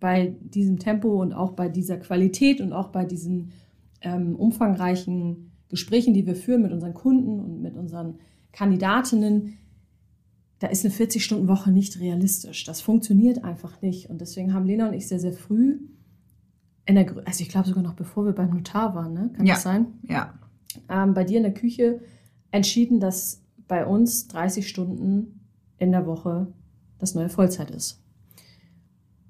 bei 0.02 0.34
diesem 0.40 0.80
Tempo 0.80 1.22
und 1.22 1.32
auch 1.32 1.52
bei 1.52 1.68
dieser 1.68 1.96
Qualität 1.96 2.60
und 2.60 2.72
auch 2.72 2.88
bei 2.88 3.04
diesen 3.04 3.52
ähm, 4.00 4.34
umfangreichen 4.34 5.52
Gesprächen, 5.68 6.12
die 6.12 6.26
wir 6.26 6.34
führen 6.34 6.62
mit 6.62 6.72
unseren 6.72 6.92
Kunden 6.92 7.38
und 7.38 7.62
mit 7.62 7.76
unseren 7.76 8.16
Kandidatinnen, 8.50 9.58
da 10.58 10.66
ist 10.66 10.84
eine 10.84 10.92
40-Stunden-Woche 10.92 11.70
nicht 11.70 12.00
realistisch. 12.00 12.64
Das 12.64 12.80
funktioniert 12.80 13.44
einfach 13.44 13.80
nicht. 13.80 14.10
Und 14.10 14.20
deswegen 14.20 14.52
haben 14.52 14.66
Lena 14.66 14.88
und 14.88 14.94
ich 14.94 15.06
sehr, 15.06 15.20
sehr 15.20 15.32
früh, 15.32 15.78
in 16.84 16.96
der, 16.96 17.06
also 17.24 17.40
ich 17.40 17.48
glaube 17.48 17.68
sogar 17.68 17.84
noch 17.84 17.94
bevor 17.94 18.24
wir 18.24 18.32
beim 18.32 18.50
Notar 18.50 18.96
waren, 18.96 19.14
ne? 19.14 19.30
kann 19.36 19.46
Ja. 19.46 19.54
das 19.54 19.62
sein? 19.62 19.86
Ja. 20.08 20.34
ähm, 20.88 21.14
bei 21.14 21.22
dir 21.22 21.36
in 21.36 21.44
der 21.44 21.54
Küche 21.54 22.00
entschieden, 22.50 22.98
dass 22.98 23.40
bei 23.68 23.86
uns 23.86 24.26
30 24.26 24.68
Stunden 24.68 25.48
in 25.78 25.92
der 25.92 26.06
Woche 26.06 26.48
das 26.98 27.14
neue 27.14 27.28
Vollzeit 27.28 27.70
ist. 27.70 28.01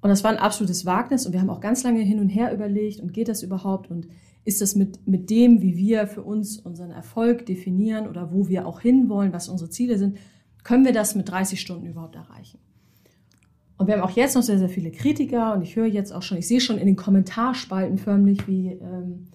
Und 0.03 0.11
das 0.11 0.25
war 0.25 0.33
ein 0.33 0.39
absolutes 0.39 0.85
Wagnis 0.85 1.27
und 1.27 1.33
wir 1.33 1.41
haben 1.41 1.49
auch 1.49 1.61
ganz 1.61 1.85
lange 1.85 2.01
hin 2.01 2.19
und 2.19 2.29
her 2.29 2.53
überlegt 2.53 3.01
und 3.01 3.13
geht 3.13 3.29
das 3.29 3.43
überhaupt 3.43 3.91
und 3.91 4.09
ist 4.45 4.61
das 4.61 4.75
mit, 4.75 5.07
mit 5.07 5.31
dem, 5.31 5.63
wie 5.63 5.77
wir 5.77 6.09
für 6.09 6.23
uns 6.23 6.59
unseren 6.59 6.91
Erfolg 6.91 7.47
definieren 7.47 8.09
oder 8.09 8.33
wo 8.33 8.49
wir 8.49 8.67
auch 8.67 8.81
hinwollen, 8.81 9.33
was 9.33 9.49
unsere 9.49 9.71
Ziele 9.71 9.99
sind, 9.99 10.19
können 10.65 10.85
wir 10.85 10.93
das 10.93 11.15
mit 11.15 11.29
30 11.29 11.61
Stunden 11.61 11.87
überhaupt 11.87 12.17
erreichen? 12.17 12.59
Und 13.79 13.87
wir 13.87 13.95
haben 13.95 14.03
auch 14.03 14.17
jetzt 14.17 14.35
noch 14.35 14.43
sehr, 14.43 14.59
sehr 14.59 14.69
viele 14.69 14.91
Kritiker 14.91 15.55
und 15.55 15.63
ich 15.63 15.77
höre 15.77 15.87
jetzt 15.87 16.13
auch 16.13 16.23
schon, 16.23 16.39
ich 16.39 16.49
sehe 16.49 16.61
schon 16.61 16.79
in 16.79 16.87
den 16.87 16.97
Kommentarspalten 16.97 17.99
förmlich, 17.99 18.47
wie 18.49 18.73
ähm, 18.73 19.27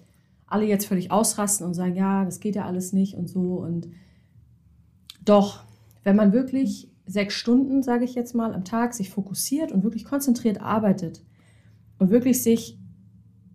alle 0.46 0.66
jetzt 0.66 0.86
völlig 0.86 1.10
ausrasten 1.10 1.66
und 1.66 1.74
sagen, 1.74 1.96
ja, 1.96 2.26
das 2.26 2.40
geht 2.40 2.56
ja 2.56 2.66
alles 2.66 2.92
nicht 2.92 3.14
und 3.14 3.28
so. 3.28 3.56
Und 3.56 3.88
doch, 5.24 5.64
wenn 6.04 6.16
man 6.16 6.32
wirklich 6.32 6.90
sechs 7.08 7.34
Stunden, 7.34 7.82
sage 7.82 8.04
ich 8.04 8.14
jetzt 8.14 8.34
mal, 8.34 8.54
am 8.54 8.64
Tag 8.64 8.94
sich 8.94 9.10
fokussiert 9.10 9.72
und 9.72 9.82
wirklich 9.82 10.04
konzentriert 10.04 10.60
arbeitet 10.60 11.24
und 11.98 12.10
wirklich 12.10 12.42
sich 12.42 12.78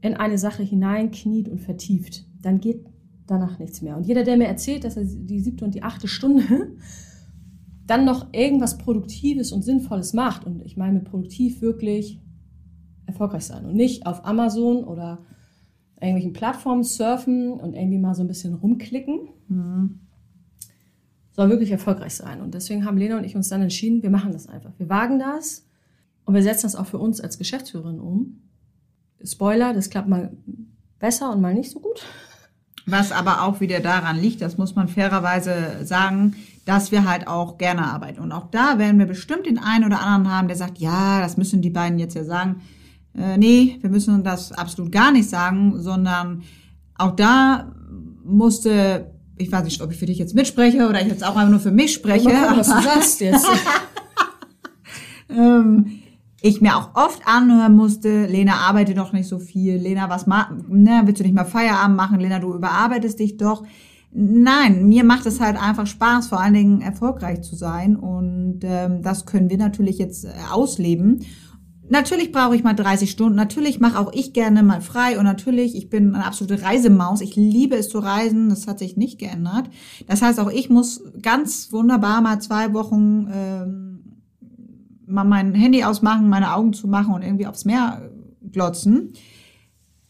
in 0.02 0.16
eine 0.16 0.38
Sache 0.38 0.64
hineinkniet 0.64 1.48
und 1.48 1.60
vertieft, 1.60 2.26
dann 2.42 2.60
geht 2.60 2.86
danach 3.28 3.60
nichts 3.60 3.82
mehr. 3.82 3.96
Und 3.96 4.06
jeder, 4.06 4.24
der 4.24 4.38
mir 4.38 4.48
erzählt, 4.48 4.84
dass 4.84 4.98
er 4.98 5.06
die 5.06 5.40
siebte 5.40 5.64
und 5.64 5.76
die 5.76 5.84
achte 5.84 6.08
Stunde 6.08 6.76
dann 7.88 8.06
noch 8.06 8.34
irgendwas 8.34 8.78
Produktives 8.78 9.52
und 9.52 9.64
Sinnvolles 9.64 10.14
macht, 10.14 10.46
und 10.46 10.66
ich 10.66 10.76
meine 10.76 10.94
mit 10.94 11.06
produktiv 11.06 11.62
wirklich 11.62 12.20
erfolgreich 13.06 13.44
sein 13.44 13.66
und 13.66 13.76
nicht 13.76 14.06
auf 14.06 14.26
Amazon 14.26 14.84
oder 14.84 15.26
irgendwelchen 16.00 16.34
Plattformen 16.34 16.84
surfen 16.84 17.52
und 17.54 17.76
irgendwie 17.76 18.00
mal 18.00 18.16
so 18.16 18.24
ein 18.24 18.28
bisschen 18.28 18.56
rumklicken, 18.56 19.30
soll 21.34 21.50
wirklich 21.50 21.72
erfolgreich 21.72 22.16
sein. 22.16 22.42
Und 22.42 22.54
deswegen 22.54 22.86
haben 22.86 22.98
Lena 22.98 23.18
und 23.18 23.24
ich 23.24 23.36
uns 23.36 23.50
dann 23.50 23.62
entschieden, 23.62 24.04
wir 24.04 24.10
machen 24.10 24.32
das 24.32 24.48
einfach. 24.48 24.72
Wir 24.78 24.90
wagen 24.90 25.20
das 25.20 25.66
und 26.26 26.34
wir 26.34 26.44
setzen 26.44 26.64
das 26.64 26.76
auch 26.76 26.86
für 26.86 27.00
uns 27.00 27.20
als 27.20 27.38
Geschäftsführerin 27.38 28.00
um. 28.00 28.42
Spoiler, 29.24 29.74
das 29.74 29.90
klappt 29.90 30.08
mal 30.08 30.32
besser 31.00 31.32
und 31.32 31.42
mal 31.42 31.54
nicht 31.54 31.72
so 31.72 31.80
gut. 31.80 32.06
Was 32.86 33.12
aber 33.12 33.44
auch 33.44 33.62
wieder 33.62 33.80
daran 33.80 34.20
liegt, 34.20 34.42
das 34.42 34.58
muss 34.58 34.76
man 34.76 34.90
fairerweise 34.90 35.86
sagen, 35.86 36.36
dass 36.66 36.92
wir 36.92 37.08
halt 37.08 37.28
auch 37.28 37.58
gerne 37.58 37.84
arbeiten. 37.84 38.22
Und 38.22 38.32
auch 38.32 38.50
da 38.52 38.78
werden 38.78 39.00
wir 39.00 39.06
bestimmt 39.06 39.46
den 39.46 39.58
einen 39.58 39.86
oder 39.86 40.02
anderen 40.02 40.30
haben, 40.30 40.48
der 40.48 40.58
sagt, 40.58 40.78
ja, 40.80 41.22
das 41.22 41.38
müssen 41.38 41.62
die 41.62 41.70
beiden 41.70 42.00
jetzt 42.00 42.16
ja 42.16 42.24
sagen. 42.24 42.62
Äh, 43.18 43.38
nee, 43.38 43.78
wir 43.82 43.90
müssen 43.90 44.24
das 44.24 44.52
absolut 44.52 44.92
gar 44.92 45.12
nicht 45.12 45.30
sagen, 45.30 45.82
sondern 45.82 46.44
auch 46.96 47.16
da 47.16 47.74
musste, 48.24 49.13
ich 49.38 49.52
weiß 49.52 49.64
nicht, 49.64 49.82
ob 49.82 49.92
ich 49.92 49.98
für 49.98 50.06
dich 50.06 50.18
jetzt 50.18 50.36
mitspreche 50.36 50.88
oder 50.88 51.02
ich 51.02 51.08
jetzt 51.08 51.24
auch 51.24 51.36
einfach 51.36 51.50
nur 51.50 51.60
für 51.60 51.72
mich 51.72 51.94
spreche. 51.94 52.30
Mal 52.30 52.42
gucken, 52.42 52.58
was 52.58 52.68
du 52.68 52.82
sagst 52.82 53.22
jetzt. 53.22 53.48
ähm, 55.30 56.00
ich 56.42 56.62
mir 56.62 56.76
auch 56.76 56.90
oft 56.96 57.22
anhören 57.26 57.76
musste, 57.76 58.26
Lena, 58.26 58.56
arbeite 58.68 58.94
doch 58.94 59.14
nicht 59.14 59.28
so 59.28 59.40
viel. 59.40 59.78
Lena, 59.78 60.10
was 60.10 60.28
ma 60.28 60.50
ne, 60.68 61.02
willst 61.06 61.22
du 61.22 61.24
nicht 61.24 61.36
mal 61.36 61.46
Feierabend 61.46 61.96
machen? 61.96 62.20
Lena, 62.20 62.40
du 62.40 62.54
überarbeitest 62.54 63.20
dich 63.20 63.38
doch. 63.38 63.64
Nein, 64.12 64.88
mir 64.88 65.04
macht 65.04 65.26
es 65.26 65.40
halt 65.40 65.60
einfach 65.60 65.88
Spaß, 65.88 66.28
vor 66.28 66.40
allen 66.40 66.54
Dingen 66.54 66.82
erfolgreich 66.82 67.42
zu 67.42 67.56
sein. 67.56 67.96
Und 67.96 68.60
ähm, 68.64 69.02
das 69.02 69.26
können 69.26 69.50
wir 69.50 69.58
natürlich 69.58 69.98
jetzt 69.98 70.26
äh, 70.26 70.32
ausleben. 70.52 71.22
Natürlich 71.94 72.32
brauche 72.32 72.56
ich 72.56 72.64
mal 72.64 72.74
30 72.74 73.12
Stunden. 73.12 73.36
Natürlich 73.36 73.80
mache 73.80 74.00
auch 74.00 74.12
ich 74.14 74.34
gerne 74.34 74.64
mal 74.64 74.82
frei. 74.82 75.20
Und 75.20 75.26
natürlich, 75.26 75.76
ich 75.76 75.92
bin 75.92 76.16
eine 76.16 76.26
absolute 76.26 76.64
Reisemaus. 76.64 77.22
Ich 77.22 77.36
liebe 77.36 77.76
es 77.76 77.90
zu 77.90 78.00
reisen. 78.00 78.50
Das 78.50 78.66
hat 78.66 78.80
sich 78.80 78.98
nicht 78.98 79.20
geändert. 79.20 79.70
Das 80.08 80.24
heißt, 80.24 80.40
auch 80.40 80.50
ich 80.50 80.72
muss 80.72 81.04
ganz 81.22 81.72
wunderbar 81.72 82.22
mal 82.22 82.42
zwei 82.42 82.74
Wochen 82.74 83.28
ähm, 83.32 84.00
mal 85.06 85.24
mein 85.24 85.54
Handy 85.54 85.84
ausmachen, 85.84 86.30
meine 86.30 86.56
Augen 86.56 86.74
zumachen 86.74 87.14
und 87.14 87.22
irgendwie 87.22 87.46
aufs 87.46 87.64
Meer 87.64 88.10
glotzen. 88.52 89.14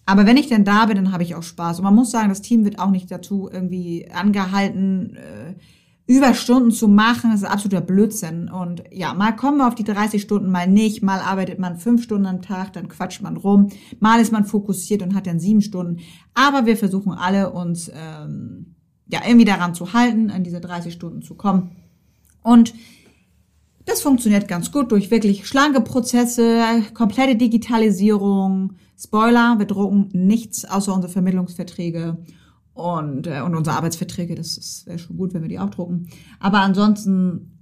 Aber 0.06 0.26
wenn 0.26 0.38
ich 0.38 0.48
denn 0.48 0.64
da 0.64 0.86
bin, 0.86 0.96
dann 0.96 1.12
habe 1.12 1.24
ich 1.24 1.36
auch 1.36 1.44
Spaß. 1.44 1.80
Und 1.80 1.84
man 1.84 1.96
muss 1.96 2.12
sagen, 2.12 2.30
das 2.30 2.42
Team 2.42 2.64
wird 2.64 2.80
auch 2.80 2.92
nicht 2.92 3.12
dazu 3.12 3.50
irgendwie 3.52 4.10
angehalten, 4.10 5.18
äh, 5.18 5.56
Überstunden 6.14 6.72
zu 6.72 6.88
machen. 6.88 7.34
Ist 7.34 7.44
absoluter 7.44 7.82
Blödsinn. 7.82 8.50
Und 8.50 8.84
ja, 8.92 9.14
mal 9.14 9.36
kommen 9.36 9.58
wir 9.58 9.68
auf 9.68 9.74
die 9.74 9.84
30 9.84 10.22
Stunden, 10.22 10.52
mal 10.52 10.68
nicht. 10.68 11.02
Mal 11.02 11.20
arbeitet 11.20 11.58
man 11.58 11.78
fünf 11.78 12.04
Stunden 12.04 12.28
am 12.28 12.42
Tag, 12.42 12.74
dann 12.74 12.88
quatscht 12.88 13.22
man 13.22 13.36
rum. 13.36 13.70
Mal 14.00 14.22
ist 14.22 14.32
man 14.32 14.46
fokussiert 14.46 15.02
und 15.02 15.16
hat 15.16 15.26
dann 15.26 15.40
sieben 15.40 15.62
Stunden. 15.62 16.02
Aber 16.36 16.68
wir 16.68 16.78
versuchen 16.78 17.14
alle 17.14 17.52
uns 17.52 17.90
ähm, 17.90 18.76
ja 19.08 19.22
irgendwie 19.26 19.46
daran 19.46 19.74
zu 19.74 19.94
halten, 19.94 20.30
an 20.30 20.44
diese 20.44 20.62
30 20.62 20.94
Stunden 20.94 21.24
zu 21.24 21.34
kommen. 21.34 21.72
Und 22.44 22.76
das 23.86 24.02
funktioniert 24.02 24.48
ganz 24.48 24.72
gut 24.72 24.92
durch 24.92 25.10
wirklich 25.10 25.48
schlanke 25.48 25.82
Prozesse, 25.82 26.64
komplette 26.94 27.36
Digitalisierung. 27.36 28.74
Spoiler, 28.98 29.58
wir 29.58 29.66
drucken 29.66 30.10
nichts 30.14 30.64
außer 30.64 30.94
unsere 30.94 31.12
Vermittlungsverträge 31.12 32.18
und, 32.74 33.28
äh, 33.28 33.42
und 33.42 33.56
unsere 33.56 33.78
Arbeitsverträge. 33.78 34.36
Das 34.36 34.84
wäre 34.86 35.00
schon 35.00 35.18
gut, 35.18 35.34
wenn 35.34 35.42
wir 35.42 35.50
die 35.50 35.60
auch 35.60 35.70
drucken. 35.70 36.10
Aber 36.40 36.60
ansonsten 36.60 37.54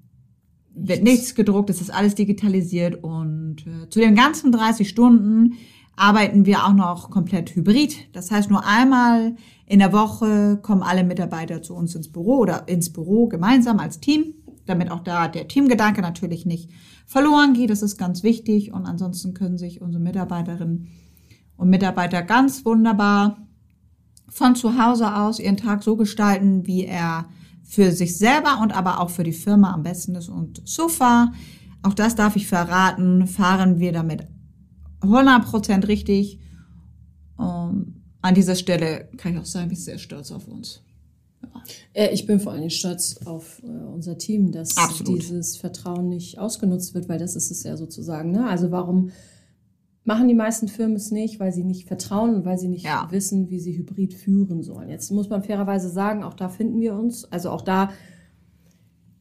wird 0.74 1.04
nichts 1.04 1.36
gedruckt, 1.36 1.70
es 1.70 1.82
ist 1.82 1.94
alles 1.94 2.16
digitalisiert 2.16 3.04
und 3.04 3.66
äh, 3.68 3.90
zu 3.90 4.00
den 4.00 4.16
ganzen 4.16 4.52
30 4.52 4.88
Stunden 4.88 5.54
arbeiten 5.98 6.46
wir 6.46 6.66
auch 6.66 6.74
noch 6.74 7.10
komplett 7.10 7.56
hybrid. 7.56 8.08
Das 8.14 8.32
heißt, 8.32 8.50
nur 8.50 8.66
einmal 8.66 9.36
in 9.66 9.80
der 9.80 9.92
Woche 9.92 10.58
kommen 10.62 10.82
alle 10.82 11.04
Mitarbeiter 11.04 11.62
zu 11.62 11.76
uns 11.76 11.94
ins 11.94 12.12
Büro 12.12 12.38
oder 12.38 12.68
ins 12.68 12.92
Büro 12.92 13.28
gemeinsam 13.28 13.80
als 13.80 14.00
Team, 14.00 14.34
damit 14.66 14.90
auch 14.90 15.02
da 15.02 15.28
der 15.28 15.48
Teamgedanke 15.48 16.02
natürlich 16.02 16.46
nicht 16.46 16.70
verloren 17.06 17.54
geht. 17.54 17.70
Das 17.70 17.82
ist 17.82 17.98
ganz 17.98 18.24
wichtig 18.24 18.72
und 18.72 18.86
ansonsten 18.86 19.34
können 19.34 19.58
sich 19.58 19.82
unsere 19.82 20.02
Mitarbeiterinnen 20.02 20.88
und 21.58 21.70
Mitarbeiter 21.70 22.24
ganz 22.24 22.66
wunderbar 22.66 23.46
von 24.32 24.56
zu 24.56 24.84
Hause 24.84 25.14
aus 25.16 25.40
ihren 25.40 25.58
Tag 25.58 25.84
so 25.84 25.98
gestalten, 25.98 26.66
wie 26.66 26.86
er 26.86 27.26
für 27.64 27.92
sich 27.92 28.18
selber 28.18 28.60
und 28.62 28.72
aber 28.76 29.00
auch 29.00 29.10
für 29.10 29.24
die 29.24 29.34
Firma 29.34 29.74
am 29.74 29.84
besten 29.84 30.16
ist. 30.16 30.30
Und 30.30 30.62
so 30.66 30.88
far, 30.88 31.34
auch 31.84 31.94
das 31.94 32.16
darf 32.16 32.36
ich 32.36 32.48
verraten, 32.48 33.28
fahren 33.28 33.80
wir 33.80 33.92
damit 33.92 34.24
100% 35.02 35.88
richtig. 35.88 36.40
Ähm, 37.40 38.04
an 38.22 38.36
dieser 38.36 38.56
Stelle 38.56 39.10
kann 39.18 39.34
ich 39.34 39.40
auch 39.40 39.46
sagen, 39.46 39.66
ich 39.66 39.78
bin 39.78 39.84
sehr 39.84 39.98
stolz 39.98 40.32
auf 40.32 40.48
uns. 40.48 40.82
Äh, 41.94 42.14
Ich 42.14 42.26
bin 42.26 42.40
vor 42.40 42.54
allem 42.54 42.70
stolz 42.70 43.18
auf 43.26 43.62
äh, 43.64 43.68
unser 43.68 44.18
Team, 44.18 44.52
dass 44.52 44.78
Absolut. 44.78 45.22
dieses 45.22 45.58
Vertrauen 45.58 46.08
nicht 46.08 46.40
ausgenutzt 46.40 46.94
wird, 46.94 47.10
weil 47.10 47.20
das 47.20 47.36
ist 47.36 47.52
es 47.52 47.64
ja 47.64 47.76
sozusagen. 47.78 48.32
Ne? 48.32 48.48
Also 48.48 48.72
warum 48.72 49.12
machen 50.12 50.28
die 50.28 50.34
meisten 50.34 50.68
Firmen 50.68 50.98
es 50.98 51.10
nicht, 51.12 51.40
weil 51.40 51.54
sie 51.54 51.64
nicht 51.64 51.88
vertrauen 51.88 52.36
und 52.36 52.46
weil 52.46 52.58
sie 52.58 52.68
nicht 52.68 52.84
Ja. 52.84 53.08
wissen, 53.12 53.50
wie 53.50 53.60
sie 53.62 53.78
Hybrid 53.78 54.14
führen 54.14 54.62
sollen. 54.62 54.90
Jetzt 54.90 55.10
muss 55.12 55.30
man 55.30 55.42
fairerweise 55.42 55.90
sagen, 55.90 56.24
auch 56.24 56.34
da 56.34 56.50
finden 56.50 56.82
wir 56.82 56.94
uns. 56.96 57.32
Also 57.32 57.50
auch 57.50 57.62
da 57.62 57.92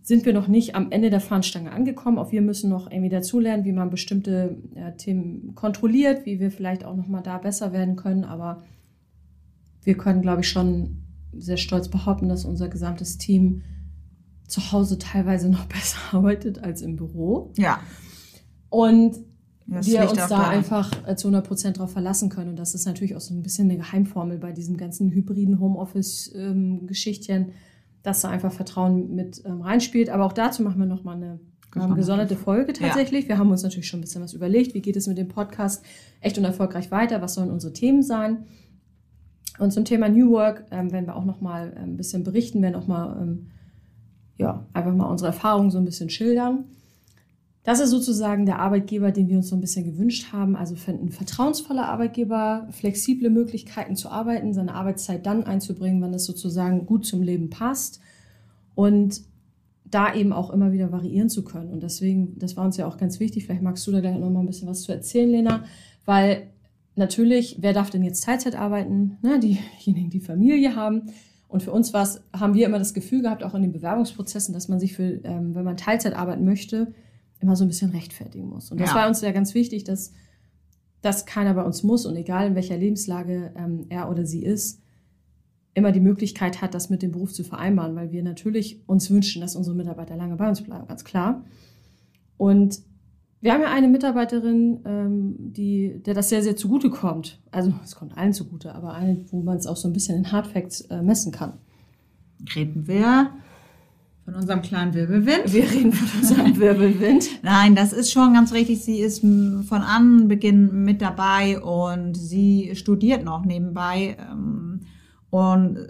sind 0.03 0.25
wir 0.27 0.33
noch 0.33 0.49
nicht 0.49 0.75
am 0.75 0.91
Ende 0.91 1.09
der 1.11 1.21
Fahnenstange 1.21 1.71
angekommen. 1.71 2.19
Auch 2.19 2.33
wir 2.33 2.43
müssen 2.43 2.69
noch 2.71 2.91
irgendwie 2.91 3.09
dazulernen, 3.11 3.65
wie 3.65 3.71
man 3.73 3.91
bestimmte 3.91 4.57
äh, 4.75 4.97
Themen 4.97 5.55
kontrolliert, 5.55 6.27
wie 6.27 6.41
wir 6.41 6.51
vielleicht 6.51 6.85
auch 6.85 6.97
noch 6.97 7.07
mal 7.07 7.21
da 7.23 7.39
besser 7.39 7.73
werden 7.73 7.95
können. 7.95 8.25
Aber 8.25 8.65
wir 9.85 9.97
können, 9.97 10.23
glaube 10.23 10.41
ich, 10.41 10.49
schon 10.49 11.05
sehr 11.33 11.57
stolz 11.57 11.89
behaupten, 11.89 12.29
dass 12.29 12.45
unser 12.45 12.69
gesamtes 12.69 13.17
Team 13.19 13.63
zu 14.49 14.73
Hause 14.73 14.99
teilweise 14.99 15.49
noch 15.49 15.67
besser 15.77 15.99
arbeitet 16.11 16.59
als 16.65 16.83
im 16.83 16.97
Büro. 16.97 17.53
Ja. 17.57 17.79
Und 18.71 19.17
Das 19.67 19.87
wir 19.87 20.03
uns 20.03 20.15
da 20.15 20.27
daran. 20.27 20.51
einfach 20.51 20.91
zu 21.17 21.29
100 21.29 21.47
Prozent 21.47 21.79
drauf 21.79 21.93
verlassen 21.93 22.29
können. 22.29 22.51
Und 22.51 22.59
das 22.59 22.75
ist 22.75 22.87
natürlich 22.87 23.15
auch 23.15 23.21
so 23.21 23.35
ein 23.35 23.43
bisschen 23.43 23.71
eine 23.71 23.79
Geheimformel 23.79 24.39
bei 24.39 24.53
diesem 24.53 24.77
ganzen 24.77 25.11
hybriden 25.13 25.61
Homeoffice-Geschichtchen, 25.61 27.53
dass 28.03 28.23
da 28.23 28.31
einfach 28.31 28.53
Vertrauen 28.53 29.15
mit 29.15 29.43
ähm, 29.45 29.61
reinspielt. 29.61 30.11
Aber 30.11 30.25
auch 30.25 30.33
dazu 30.33 30.63
machen 30.63 30.81
wir 30.81 30.87
nochmal 30.87 31.17
eine 31.17 31.41
ähm, 31.77 31.95
Gesonderte 31.95 32.37
Folge 32.37 32.73
tatsächlich. 32.73 33.29
Wir 33.29 33.39
haben 33.39 33.51
uns 33.51 33.63
natürlich 33.63 33.87
schon 33.87 34.01
ein 34.01 34.03
bisschen 34.03 34.23
was 34.23 34.33
überlegt. 34.33 34.75
Wie 34.75 34.83
geht 34.83 34.97
es 34.97 35.07
mit 35.07 35.19
dem 35.19 35.29
Podcast 35.29 35.85
echt 36.21 36.37
und 36.37 36.45
erfolgreich 36.45 36.91
weiter? 36.91 37.23
Was 37.23 37.35
sollen 37.35 37.51
unsere 37.51 37.73
Themen 37.73 38.03
sein? 38.03 38.47
Und 39.59 39.73
zum 39.73 39.85
Thema 39.85 40.09
New 40.09 40.31
Work 40.31 40.65
ähm, 40.71 40.91
werden 40.91 41.07
wir 41.07 41.15
auch 41.15 41.25
nochmal 41.25 41.75
ein 41.77 41.97
bisschen 41.97 42.25
berichten, 42.25 42.63
werden 42.63 42.75
auch 42.75 42.87
mal 42.87 43.17
ähm, 43.21 43.51
ja, 44.39 44.67
einfach 44.73 44.95
mal 44.95 45.05
unsere 45.05 45.29
Erfahrungen 45.29 45.71
so 45.71 45.79
ein 45.79 45.85
bisschen 45.85 46.09
schildern. 46.09 46.65
Das 47.63 47.79
ist 47.79 47.91
sozusagen 47.91 48.47
der 48.47 48.59
Arbeitgeber, 48.59 49.13
den 49.13 49.29
wir 49.29 49.37
uns 49.37 49.49
so 49.49 49.57
ein 49.57 49.61
bisschen 49.61 49.85
gewünscht 49.85 50.33
haben. 50.33 50.57
Also 50.57 50.75
ein 50.87 51.11
vertrauensvoller 51.11 51.89
Arbeitgeber, 51.89 52.67
flexible 52.71 53.29
Möglichkeiten 53.29 53.97
zu 53.97 54.09
arbeiten, 54.09 54.55
seine 54.55 54.75
Arbeitszeit 54.75 55.27
dann 55.27 55.45
einzubringen, 55.45 56.01
wenn 56.01 56.15
es 56.15 56.25
sozusagen 56.25 56.87
gut 56.87 57.05
zum 57.05 57.23
Leben 57.23 57.51
passt 57.51 58.01
und 58.75 59.23
da 59.85 60.15
eben 60.15 60.33
auch 60.33 60.51
immer 60.51 60.73
wieder 60.73 60.93
variieren 60.93 61.29
zu 61.29 61.45
können. 61.45 61.71
Und 61.71 61.83
deswegen, 61.83 62.39
das 62.39 62.57
war 62.57 62.65
uns 62.65 62.77
ja 62.77 62.87
auch 62.87 62.97
ganz 62.97 63.21
wichtig. 63.21 63.45
Vielleicht 63.45 63.63
magst 63.63 63.87
du 63.87 63.93
da 63.93 64.01
gleich 64.01 64.17
noch 64.17 64.31
mal 64.31 64.41
ein 64.41 64.47
bisschen 64.47 64.69
was 64.69 64.83
zu 64.83 64.93
erzählen, 64.93 65.31
Lena, 65.31 65.65
weil 66.07 66.47
natürlich, 66.97 67.59
wer 67.61 67.73
darf 67.73 67.91
denn 67.91 68.05
jetzt 68.05 68.25
Teilzeit 68.25 68.57
arbeiten? 68.57 69.19
Na, 69.21 69.39
diejenigen, 69.39 70.09
die 70.11 70.21
Familie 70.21 70.77
haben. 70.77 71.11
Und 71.49 71.63
für 71.63 71.73
uns 71.73 71.93
war's, 71.93 72.23
haben 72.33 72.55
wir 72.55 72.67
immer 72.67 72.79
das 72.79 72.95
Gefühl 72.95 73.23
gehabt, 73.23 73.43
auch 73.43 73.55
in 73.55 73.63
den 73.63 73.73
Bewerbungsprozessen, 73.73 74.55
dass 74.55 74.69
man 74.69 74.79
sich 74.79 74.95
für, 74.95 75.21
ähm, 75.25 75.55
wenn 75.55 75.65
man 75.65 75.77
Teilzeit 75.77 76.15
arbeiten 76.15 76.45
möchte, 76.45 76.95
immer 77.41 77.57
so 77.57 77.65
ein 77.65 77.69
bisschen 77.69 77.91
rechtfertigen 77.91 78.49
muss. 78.49 78.71
Und 78.71 78.81
das 78.81 78.91
Ja. 78.91 78.97
war 78.97 79.09
uns 79.09 79.21
ja 79.21 79.33
ganz 79.33 79.55
wichtig, 79.55 79.85
dass 79.85 80.13
das 81.03 81.25
keiner 81.27 81.55
bei 81.55 81.63
uns 81.65 81.83
muss 81.83 82.07
und 82.07 82.15
egal 82.17 82.47
in 82.49 82.55
welcher 82.55 82.77
Lebenslage 82.77 83.53
ähm, 83.57 83.87
er 83.89 84.11
oder 84.11 84.27
sie 84.27 84.43
ist, 84.45 84.83
immer 85.75 85.93
die 85.93 86.01
Möglichkeit 86.01 86.61
hat, 86.61 86.75
das 86.75 86.91
mit 86.91 87.01
dem 87.03 87.13
Beruf 87.13 87.33
zu 87.33 87.45
vereinbaren, 87.45 87.95
weil 87.97 88.13
wir 88.13 88.23
natürlich 88.23 88.83
uns 88.87 89.11
wünschen, 89.11 89.41
dass 89.41 89.57
unsere 89.57 89.77
Mitarbeiter 89.77 90.17
lange 90.17 90.37
bei 90.37 90.49
uns 90.49 90.61
bleiben, 90.61 90.87
ganz 90.89 91.05
klar. 91.05 91.45
Und 92.37 92.81
wir 93.41 93.55
haben 93.55 93.63
ja 93.63 93.71
eine 93.73 93.89
Mitarbeiterin, 93.89 94.81
ähm, 94.85 95.35
die, 95.39 96.03
der 96.05 96.13
das 96.13 96.29
sehr, 96.29 96.43
sehr 96.43 96.57
zugute 96.57 96.91
kommt. 96.91 97.41
Also 97.51 97.73
es 97.83 97.95
kommt 97.95 98.17
allen 98.19 98.35
zugute, 98.35 98.75
aber 98.75 98.93
eine, 98.95 99.25
wo 99.31 99.41
man 99.43 99.57
es 99.57 99.67
auch 99.67 99.77
so 99.77 99.89
ein 99.89 99.95
bisschen 99.95 100.19
in 100.19 100.31
Hardfacts 100.33 100.83
äh, 100.83 101.01
messen 101.03 101.33
kann. 101.33 101.55
Reden 102.55 102.87
wir 102.87 103.31
von 104.31 104.41
unserem 104.41 104.63
kleinen 104.63 104.95
Wirbelwind. 104.95 105.53
Wir 105.53 105.65
reden 105.65 105.93
von 105.93 106.21
unserem 106.21 106.59
Wirbelwind. 106.59 107.29
Nein, 107.43 107.75
das 107.75 107.93
ist 107.93 108.13
schon 108.13 108.33
ganz 108.33 108.53
richtig. 108.53 108.83
Sie 108.83 108.99
ist 108.99 109.21
von 109.21 109.83
Anbeginn 109.83 110.85
mit 110.85 111.03
dabei 111.03 111.61
und 111.61 112.17
sie 112.17 112.73
studiert 112.75 113.25
noch 113.25 113.45
nebenbei. 113.45 114.17
ähm, 114.31 114.83
Und 115.31 115.77
äh, 115.77 115.89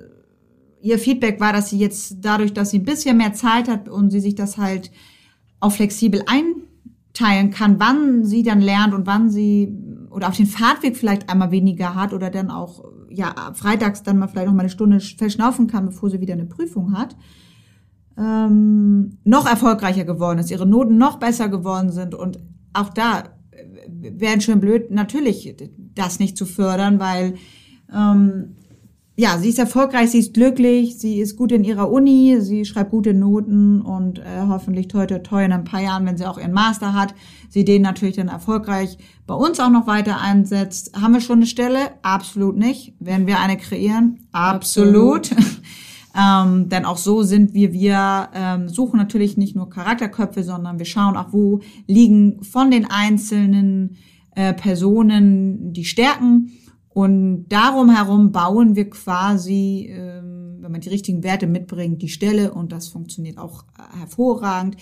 ihr 0.80 0.98
Feedback 0.98 1.38
war, 1.40 1.52
dass 1.52 1.70
sie 1.70 1.78
jetzt 1.78 2.16
dadurch, 2.22 2.54
dass 2.54 2.70
sie 2.70 2.78
ein 2.78 2.84
bisschen 2.84 3.18
mehr 3.18 3.34
Zeit 3.34 3.68
hat 3.68 3.88
und 3.88 4.10
sie 4.10 4.20
sich 4.20 4.34
das 4.34 4.56
halt 4.56 4.90
auch 5.58 5.72
flexibel 5.72 6.22
einteilen 6.26 7.50
kann, 7.50 7.78
wann 7.78 8.24
sie 8.24 8.42
dann 8.42 8.62
lernt 8.62 8.94
und 8.94 9.06
wann 9.06 9.28
sie 9.28 9.76
oder 10.10 10.28
auf 10.28 10.36
den 10.36 10.46
Fahrtweg 10.46 10.96
vielleicht 10.96 11.28
einmal 11.28 11.50
weniger 11.50 11.94
hat 11.94 12.14
oder 12.14 12.30
dann 12.30 12.50
auch 12.50 12.84
ja 13.10 13.52
freitags 13.52 14.02
dann 14.02 14.18
mal 14.18 14.28
vielleicht 14.28 14.46
noch 14.46 14.54
mal 14.54 14.60
eine 14.60 14.70
Stunde 14.70 14.98
verschnaufen 15.00 15.66
kann, 15.66 15.86
bevor 15.86 16.08
sie 16.08 16.20
wieder 16.20 16.32
eine 16.32 16.46
Prüfung 16.46 16.96
hat 16.96 17.16
ähm, 18.20 19.18
noch 19.24 19.46
erfolgreicher 19.46 20.04
geworden 20.04 20.38
ist, 20.38 20.50
ihre 20.50 20.66
Noten 20.66 20.98
noch 20.98 21.18
besser 21.18 21.48
geworden 21.48 21.90
sind 21.90 22.14
und 22.14 22.38
auch 22.72 22.90
da 22.90 23.20
äh, 23.50 23.64
wären 23.90 24.40
schön 24.40 24.61
blöd, 24.61 24.90
natürlich 24.90 25.56
das 25.94 26.18
nicht 26.18 26.37
zu 26.37 26.44
fördern, 26.44 27.00
weil 27.00 27.35
ähm, 27.92 28.56
ja, 29.16 29.37
sie 29.38 29.50
ist 29.50 29.59
erfolgreich, 29.59 30.11
sie 30.11 30.18
ist 30.18 30.35
glücklich, 30.35 30.98
sie 30.98 31.20
ist 31.20 31.37
gut 31.37 31.52
in 31.52 31.64
ihrer 31.64 31.90
Uni, 31.90 32.38
sie 32.40 32.64
schreibt 32.64 32.90
gute 32.90 33.12
Noten 33.12 33.83
und 33.83 34.18
äh, 34.18 34.46
hoffentlich 34.48 34.88
toi 34.88 35.06
toi 35.06 35.18
toi 35.18 35.44
in 35.44 35.52
ein 35.52 35.64
paar 35.64 35.83
Jahren, 35.83 36.06
wenn 36.06 36.16
sie 36.16 36.26
auch 36.26 36.38
ihren 36.38 36.52
Master 36.52 36.94
hat, 36.94 37.14
sie 37.48 37.64
den 37.64 37.83
natürlich 37.83 38.16
dann 38.16 38.28
erfolgreich 38.28 38.96
bei 39.26 39.35
uns 39.35 39.61
auch 39.61 39.68
noch 39.70 39.87
weiter 39.87 40.20
einsetzt. 40.20 40.98
Haben 40.98 41.14
wir 41.14 41.20
schon 41.20 41.38
eine 41.38 41.46
Stelle? 41.46 41.78
Absolut 42.02 42.56
nicht. 42.56 42.94
Werden 42.98 43.26
wir 43.26 43.40
eine 43.40 43.56
kreieren? 43.56 44.26
Absolut. 44.33 45.30
Ähm, 46.20 46.68
denn 46.68 46.85
auch 46.85 46.98
so 46.98 47.22
sind 47.22 47.54
wir, 47.54 47.72
wir 47.72 48.28
ähm, 48.35 48.68
suchen 48.68 48.98
natürlich 48.98 49.37
nicht 49.37 49.56
nur 49.56 49.70
Charakterköpfe, 49.70 50.42
sondern 50.42 50.78
wir 50.78 50.87
schauen 50.87 51.16
auch, 51.16 51.33
wo 51.33 51.61
liegen 51.87 52.42
von 52.42 52.70
den 52.70 52.90
einzelnen 52.90 53.96
äh, 54.35 54.52
Personen 54.52 55.72
die 55.72 55.85
Stärken. 55.85 56.52
Und 56.88 57.46
darum 57.48 57.88
herum 57.94 58.33
bauen 58.33 58.74
wir 58.74 58.90
quasi, 58.90 59.88
ähm, 59.90 60.59
wenn 60.61 60.72
man 60.72 60.80
die 60.80 60.88
richtigen 60.88 61.22
Werte 61.22 61.46
mitbringt, 61.46 62.02
die 62.02 62.09
Stelle 62.09 62.52
und 62.52 62.72
das 62.72 62.88
funktioniert 62.88 63.38
auch 63.38 63.64
äh, 63.78 64.00
hervorragend. 64.00 64.76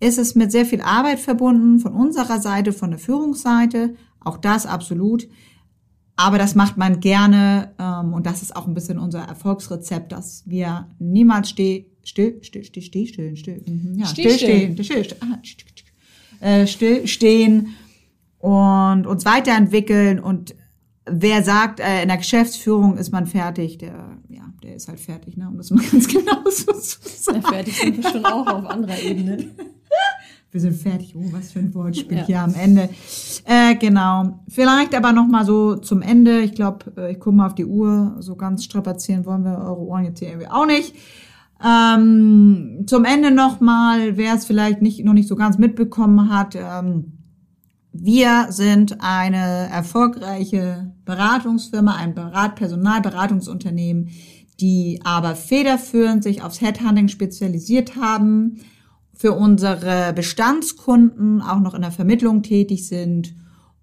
Es 0.00 0.16
ist 0.16 0.34
mit 0.34 0.50
sehr 0.50 0.64
viel 0.64 0.80
Arbeit 0.80 1.20
verbunden 1.20 1.78
von 1.78 1.92
unserer 1.92 2.40
Seite, 2.40 2.72
von 2.72 2.90
der 2.90 2.98
Führungsseite, 2.98 3.94
auch 4.20 4.38
das 4.38 4.64
absolut. 4.64 5.28
Aber 6.20 6.36
das 6.36 6.54
macht 6.54 6.76
man 6.76 7.00
gerne 7.00 7.72
ähm, 7.78 8.12
und 8.12 8.26
das 8.26 8.42
ist 8.42 8.54
auch 8.54 8.66
ein 8.66 8.74
bisschen 8.74 8.98
unser 8.98 9.20
Erfolgsrezept, 9.20 10.12
dass 10.12 10.42
wir 10.44 10.86
niemals 10.98 11.48
steh, 11.48 11.86
still, 12.04 12.38
still, 12.42 12.62
still, 12.62 12.82
still, 12.82 13.06
still, 13.06 13.36
still, 13.36 13.62
mhm, 13.66 13.98
ja, 13.98 14.04
still, 14.04 14.30
stehen, 14.30 14.84
still, 14.84 15.04
still, 15.04 15.16
ah, 15.20 15.38
tsch, 15.40 15.56
tsch, 15.56 15.74
tsch, 15.74 15.84
äh, 16.40 16.66
still 16.66 17.06
stehen 17.06 17.68
und 18.38 19.06
uns 19.06 19.24
weiterentwickeln 19.24 20.20
und 20.20 20.54
wer 21.06 21.42
sagt, 21.42 21.80
äh, 21.80 22.02
in 22.02 22.08
der 22.08 22.18
Geschäftsführung 22.18 22.98
ist 22.98 23.12
man 23.12 23.26
fertig, 23.26 23.78
der, 23.78 24.18
ja, 24.28 24.52
der 24.62 24.74
ist 24.74 24.88
halt 24.88 25.00
fertig, 25.00 25.38
ne, 25.38 25.48
um 25.48 25.56
das 25.56 25.70
mal 25.70 25.82
ganz 25.90 26.06
genau 26.06 26.44
so 26.44 26.70
zu 26.74 26.98
sagen. 27.02 27.40
Ja, 27.40 27.48
fertig 27.48 27.78
sind 27.78 27.96
wir 27.96 28.10
schon 28.10 28.26
auch 28.26 28.46
auf 28.46 28.66
anderer 28.66 29.00
Ebene. 29.00 29.52
Wir 30.52 30.60
sind 30.60 30.74
fertig. 30.74 31.14
Oh, 31.16 31.22
was 31.30 31.52
für 31.52 31.60
ein 31.60 31.72
Wortspiel 31.74 32.18
Ja. 32.18 32.26
hier 32.26 32.40
am 32.42 32.54
Ende. 32.54 32.88
Äh, 33.44 33.76
genau. 33.76 34.40
Vielleicht 34.48 34.94
aber 34.96 35.12
noch 35.12 35.28
mal 35.28 35.44
so 35.44 35.76
zum 35.76 36.02
Ende. 36.02 36.40
Ich 36.40 36.54
glaube, 36.54 36.92
äh, 36.96 37.12
ich 37.12 37.20
gucke 37.20 37.36
mal 37.36 37.46
auf 37.46 37.54
die 37.54 37.66
Uhr. 37.66 38.16
So 38.18 38.34
ganz 38.34 38.64
strapazieren 38.64 39.24
wollen 39.26 39.44
wir 39.44 39.58
eure 39.58 39.78
Ohren 39.78 40.04
jetzt 40.04 40.18
hier 40.18 40.28
irgendwie 40.28 40.48
auch 40.48 40.66
nicht. 40.66 40.94
Ähm, 41.64 42.84
zum 42.86 43.04
Ende 43.04 43.30
noch 43.30 43.60
mal, 43.60 44.16
wer 44.16 44.34
es 44.34 44.44
vielleicht 44.44 44.82
nicht, 44.82 45.04
noch 45.04 45.12
nicht 45.12 45.28
so 45.28 45.36
ganz 45.36 45.56
mitbekommen 45.58 46.30
hat. 46.34 46.56
Ähm, 46.56 47.12
wir 47.92 48.46
sind 48.50 48.96
eine 49.00 49.68
erfolgreiche 49.70 50.92
Beratungsfirma, 51.04 51.96
ein 51.96 52.14
Berat 52.14 52.56
Personalberatungsunternehmen, 52.56 54.08
die 54.60 55.00
aber 55.04 55.34
federführend 55.36 56.22
sich 56.22 56.42
aufs 56.42 56.60
Headhunting 56.60 57.08
spezialisiert 57.08 57.96
haben, 57.96 58.58
für 59.20 59.32
unsere 59.34 60.14
Bestandskunden 60.14 61.42
auch 61.42 61.60
noch 61.60 61.74
in 61.74 61.82
der 61.82 61.92
Vermittlung 61.92 62.42
tätig 62.42 62.88
sind 62.88 63.34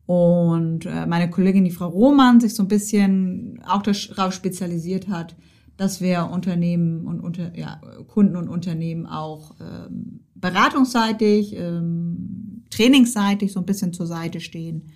und 0.08 0.88
äh, 0.88 1.06
meine 1.06 1.30
Kollegin, 1.30 1.64
die 1.64 1.70
Frau 1.70 1.90
Roman, 1.90 2.40
sich 2.40 2.56
so 2.56 2.64
ein 2.64 2.68
bisschen 2.68 3.62
auch 3.68 3.84
darauf 3.84 4.34
spezialisiert 4.34 5.10
hat, 5.10 5.36
dass 5.78 6.02
wir 6.02 6.32
Unternehmen 6.32 7.06
und 7.06 7.20
unter, 7.20 7.56
ja, 7.56 7.80
Kunden 8.08 8.36
und 8.36 8.50
Unternehmen 8.50 9.06
auch 9.06 9.54
ähm, 9.62 10.22
beratungsseitig, 10.34 11.56
ähm, 11.56 12.64
trainingsseitig 12.72 13.54
so 13.54 13.60
ein 13.60 13.68
bisschen 13.68 13.94
zur 13.94 14.08
Seite 14.08 14.40
stehen. 14.40 14.88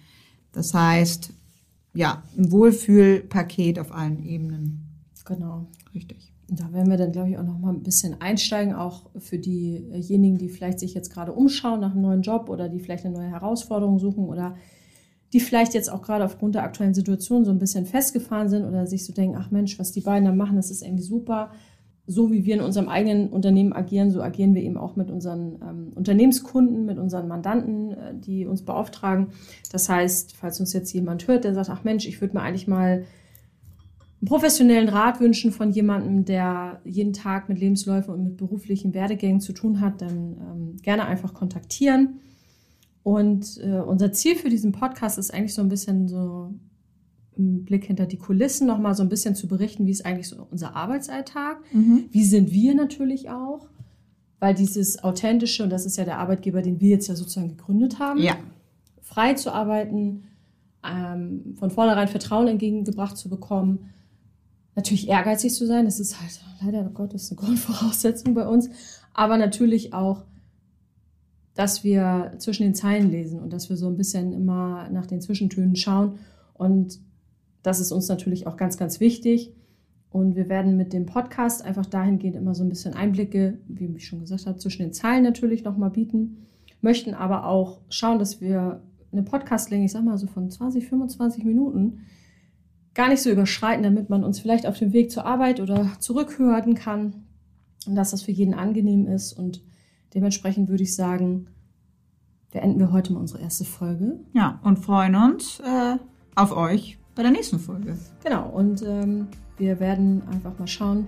Das 0.54 0.74
heißt, 0.74 1.34
ja, 1.94 2.24
ein 2.36 2.52
Wohlfühlpaket 2.52 3.78
auf 3.78 3.92
allen 3.92 4.26
Ebenen. 4.26 4.88
Genau. 5.24 5.68
Richtig. 5.94 6.31
Da 6.54 6.74
werden 6.74 6.90
wir 6.90 6.98
dann, 6.98 7.14
glaube 7.14 7.30
ich, 7.30 7.38
auch 7.38 7.46
noch 7.46 7.60
mal 7.60 7.70
ein 7.74 7.82
bisschen 7.82 8.20
einsteigen, 8.20 8.74
auch 8.76 9.10
für 9.18 9.38
diejenigen, 9.38 10.38
die 10.38 10.50
vielleicht 10.50 10.80
sich 10.82 10.94
jetzt 10.94 11.10
gerade 11.10 11.32
umschauen 11.32 11.80
nach 11.80 11.94
einem 11.94 12.02
neuen 12.02 12.22
Job 12.24 12.50
oder 12.50 12.68
die 12.68 12.82
vielleicht 12.82 13.06
eine 13.06 13.16
neue 13.16 13.30
Herausforderung 13.30 14.00
suchen 14.00 14.26
oder 14.26 14.56
die 15.32 15.40
vielleicht 15.40 15.74
jetzt 15.74 15.90
auch 15.90 16.02
gerade 16.02 16.26
aufgrund 16.26 16.56
der 16.56 16.64
aktuellen 16.64 16.94
Situation 16.94 17.46
so 17.46 17.52
ein 17.52 17.60
bisschen 17.60 17.86
festgefahren 17.86 18.50
sind 18.50 18.66
oder 18.66 18.86
sich 18.86 19.06
so 19.06 19.14
denken, 19.14 19.38
ach 19.40 19.50
Mensch, 19.50 19.80
was 19.80 19.94
die 19.94 20.02
beiden 20.02 20.26
da 20.26 20.34
machen, 20.34 20.58
das 20.58 20.72
ist 20.72 20.82
irgendwie 20.84 21.04
super. 21.04 21.52
so 22.08 22.32
wie 22.32 22.46
wir 22.46 22.56
in 22.56 22.62
unserem 22.62 22.90
eigenen 22.90 23.30
Unternehmen 23.30 23.74
agieren, 23.74 24.12
so 24.12 24.22
agieren 24.22 24.54
wir 24.54 24.62
eben 24.62 24.78
auch 24.78 24.96
mit 24.96 25.10
unseren 25.10 25.60
ähm, 25.62 25.92
Unternehmenskunden, 25.96 26.86
mit 26.86 26.98
unseren 26.98 27.28
Mandanten, 27.28 27.92
äh, 27.92 28.14
die 28.16 28.46
uns 28.46 28.64
beauftragen. 28.64 29.28
Das 29.72 29.88
heißt, 29.88 30.36
falls 30.36 30.60
uns 30.60 30.74
jetzt 30.74 30.92
jemand 30.94 31.28
hört, 31.28 31.44
der 31.44 31.54
sagt, 31.54 31.70
ach 31.70 31.84
Mensch, 31.84 32.08
ich 32.08 32.20
würde 32.20 32.36
mir 32.36 32.44
eigentlich 32.44 32.68
mal 32.68 33.06
professionellen 34.26 34.90
Rat 34.90 35.20
wünschen 35.20 35.52
von 35.52 35.72
jemandem, 35.72 36.26
der 36.26 36.82
jeden 36.86 37.14
Tag 37.14 37.50
mit 37.50 37.60
Lebensläufen 37.60 38.14
und 38.14 38.24
mit 38.24 38.38
beruflichen 38.38 38.94
Werdegängen 38.94 39.42
zu 39.42 39.54
tun 39.54 39.82
hat, 39.82 40.02
dann 40.02 40.38
ähm, 40.40 40.78
gerne 40.84 41.06
einfach 41.06 41.34
kontaktieren. 41.34 42.20
Und 43.04 43.58
äh, 43.64 43.80
unser 43.80 44.12
Ziel 44.12 44.36
für 44.36 44.50
diesen 44.50 44.72
Podcast 44.74 45.18
ist 45.18 45.34
eigentlich 45.34 45.56
so 45.56 45.62
ein 45.64 45.70
bisschen 45.70 46.08
so 46.08 46.54
einen 47.36 47.66
Blick 47.66 47.86
hinter 47.86 48.06
die 48.06 48.18
Kulissen 48.18 48.68
nochmal 48.68 48.94
so 48.94 49.02
ein 49.02 49.10
bisschen 49.10 49.34
zu 49.34 49.48
berichten, 49.48 49.88
wie 49.88 49.92
ist 49.92 50.06
eigentlich 50.06 50.28
so 50.28 50.46
unser 50.52 50.76
Arbeitsalltag, 50.76 51.58
Mhm. 51.74 52.06
wie 52.12 52.24
sind 52.26 52.52
wir 52.52 52.76
natürlich 52.76 53.30
auch, 53.32 53.70
weil 54.40 54.54
dieses 54.54 55.04
authentische, 55.04 55.64
und 55.64 55.72
das 55.72 55.86
ist 55.88 55.98
ja 55.98 56.06
der 56.06 56.20
Arbeitgeber, 56.20 56.62
den 56.62 56.80
wir 56.80 56.90
jetzt 56.90 57.08
ja 57.08 57.16
sozusagen 57.16 57.50
gegründet 57.58 57.98
haben, 57.98 58.20
Ja. 58.20 58.36
frei 59.02 59.34
zu 59.34 59.52
arbeiten, 59.52 60.26
ähm, 60.88 61.56
von 61.58 61.72
vornherein 61.72 62.08
Vertrauen 62.08 62.48
entgegengebracht 62.48 63.18
zu 63.18 63.30
bekommen, 63.30 63.90
natürlich 64.76 65.10
ehrgeizig 65.10 65.54
zu 65.54 65.66
sein, 65.66 65.86
das 65.86 66.00
ist 66.00 66.22
halt 66.22 66.42
leider 66.64 66.84
Gottes 66.90 67.32
eine 67.32 67.40
Grundvoraussetzung 67.40 68.34
bei 68.34 68.48
uns, 68.48 68.70
aber 69.14 69.38
natürlich 69.38 69.94
auch, 69.94 70.24
dass 71.54 71.84
wir 71.84 72.34
zwischen 72.38 72.64
den 72.64 72.76
Zeilen 72.76 73.12
lesen 73.12 73.40
und 73.42 73.52
dass 73.52 73.70
wir 73.70 73.78
so 73.78 73.88
ein 73.88 73.98
bisschen 73.98 74.32
immer 74.32 74.90
nach 74.90 75.06
den 75.06 75.22
Zwischentönen 75.22 75.76
schauen 75.76 76.20
und 76.54 77.00
das 77.64 77.80
ist 77.80 77.92
uns 77.92 78.08
natürlich 78.08 78.48
auch 78.48 78.58
ganz, 78.58 78.78
ganz 78.78 79.00
wichtig. 79.00 79.54
Und 80.10 80.36
wir 80.36 80.50
werden 80.50 80.76
mit 80.76 80.94
dem 80.94 81.06
Podcast 81.06 81.64
einfach 81.64 81.86
dahingehend 81.86 82.36
immer 82.36 82.54
so 82.54 82.64
ein 82.64 82.70
bisschen 82.70 82.94
Einblicke, 82.94 83.60
wie 83.68 83.86
ich 83.96 84.08
schon 84.08 84.20
gesagt 84.20 84.46
habe, 84.46 84.58
zwischen 84.58 84.82
den 84.82 84.94
Zeilen 84.94 85.24
natürlich 85.24 85.64
nochmal 85.64 85.90
bieten. 85.90 86.48
Möchten 86.82 87.14
aber 87.14 87.46
auch 87.46 87.80
schauen, 87.90 88.20
dass 88.20 88.42
wir 88.42 88.82
eine 89.12 89.24
Podcastlänge, 89.24 89.86
ich 89.86 89.92
sag 89.92 90.04
mal 90.04 90.18
so 90.18 90.28
von 90.28 90.50
20, 90.50 90.88
25 90.88 91.46
Minuten, 91.46 92.00
gar 92.94 93.10
nicht 93.10 93.22
so 93.22 93.30
überschreiten, 93.30 93.84
damit 93.84 94.10
man 94.10 94.24
uns 94.24 94.40
vielleicht 94.40 94.66
auf 94.66 94.78
dem 94.78 94.94
Weg 94.94 95.12
zur 95.12 95.26
Arbeit 95.26 95.60
oder 95.60 95.92
zurückhören 96.00 96.76
kann. 96.76 97.26
Und 97.88 97.96
dass 97.96 98.12
das 98.12 98.22
für 98.22 98.32
jeden 98.32 98.54
angenehm 98.54 99.08
ist. 99.08 99.34
Und 99.34 99.62
dementsprechend 100.14 100.70
würde 100.70 100.84
ich 100.84 100.96
sagen, 100.96 101.48
beenden 102.52 102.80
wir 102.80 102.92
heute 102.92 103.14
mal 103.14 103.20
unsere 103.20 103.42
erste 103.42 103.66
Folge. 103.66 104.20
Ja, 104.34 104.60
und 104.64 104.80
freuen 104.80 105.16
uns 105.16 105.60
äh, 105.62 105.98
auf 106.36 106.56
euch 106.56 106.98
bei 107.16 107.24
der 107.24 107.32
nächsten 107.32 107.60
Folge. 107.60 107.98
Genau, 108.24 108.50
und 108.50 108.84
ähm, 108.86 109.28
wir 109.58 109.80
werden 109.80 110.22
einfach 110.32 110.58
mal 110.60 110.68
schauen, 110.68 111.08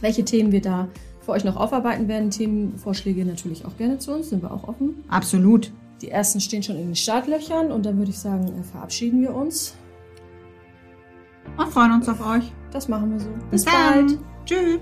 welche 0.00 0.24
Themen 0.24 0.52
wir 0.52 0.62
da 0.62 0.88
für 1.20 1.32
euch 1.32 1.44
noch 1.44 1.56
aufarbeiten 1.56 2.08
werden. 2.08 2.30
Themenvorschläge 2.30 3.24
natürlich 3.24 3.64
auch 3.64 3.76
gerne 3.76 3.98
zu 3.98 4.12
uns, 4.12 4.30
sind 4.30 4.42
wir 4.42 4.50
auch 4.50 4.68
offen. 4.68 5.04
Absolut. 5.08 5.72
Die 6.02 6.10
ersten 6.10 6.40
stehen 6.40 6.62
schon 6.62 6.76
in 6.76 6.86
den 6.86 6.96
Startlöchern 6.96 7.72
und 7.72 7.86
dann 7.86 7.98
würde 7.98 8.10
ich 8.10 8.18
sagen, 8.18 8.48
äh, 8.48 8.62
verabschieden 8.62 9.22
wir 9.22 9.34
uns. 9.34 9.74
Und 11.56 11.72
freuen 11.72 11.92
uns 11.92 12.08
auf 12.08 12.24
euch. 12.26 12.52
Das 12.72 12.88
machen 12.88 13.12
wir 13.12 13.20
so. 13.20 13.28
Bis, 13.50 13.64
dann. 13.64 14.18
Tschüss. 14.44 14.80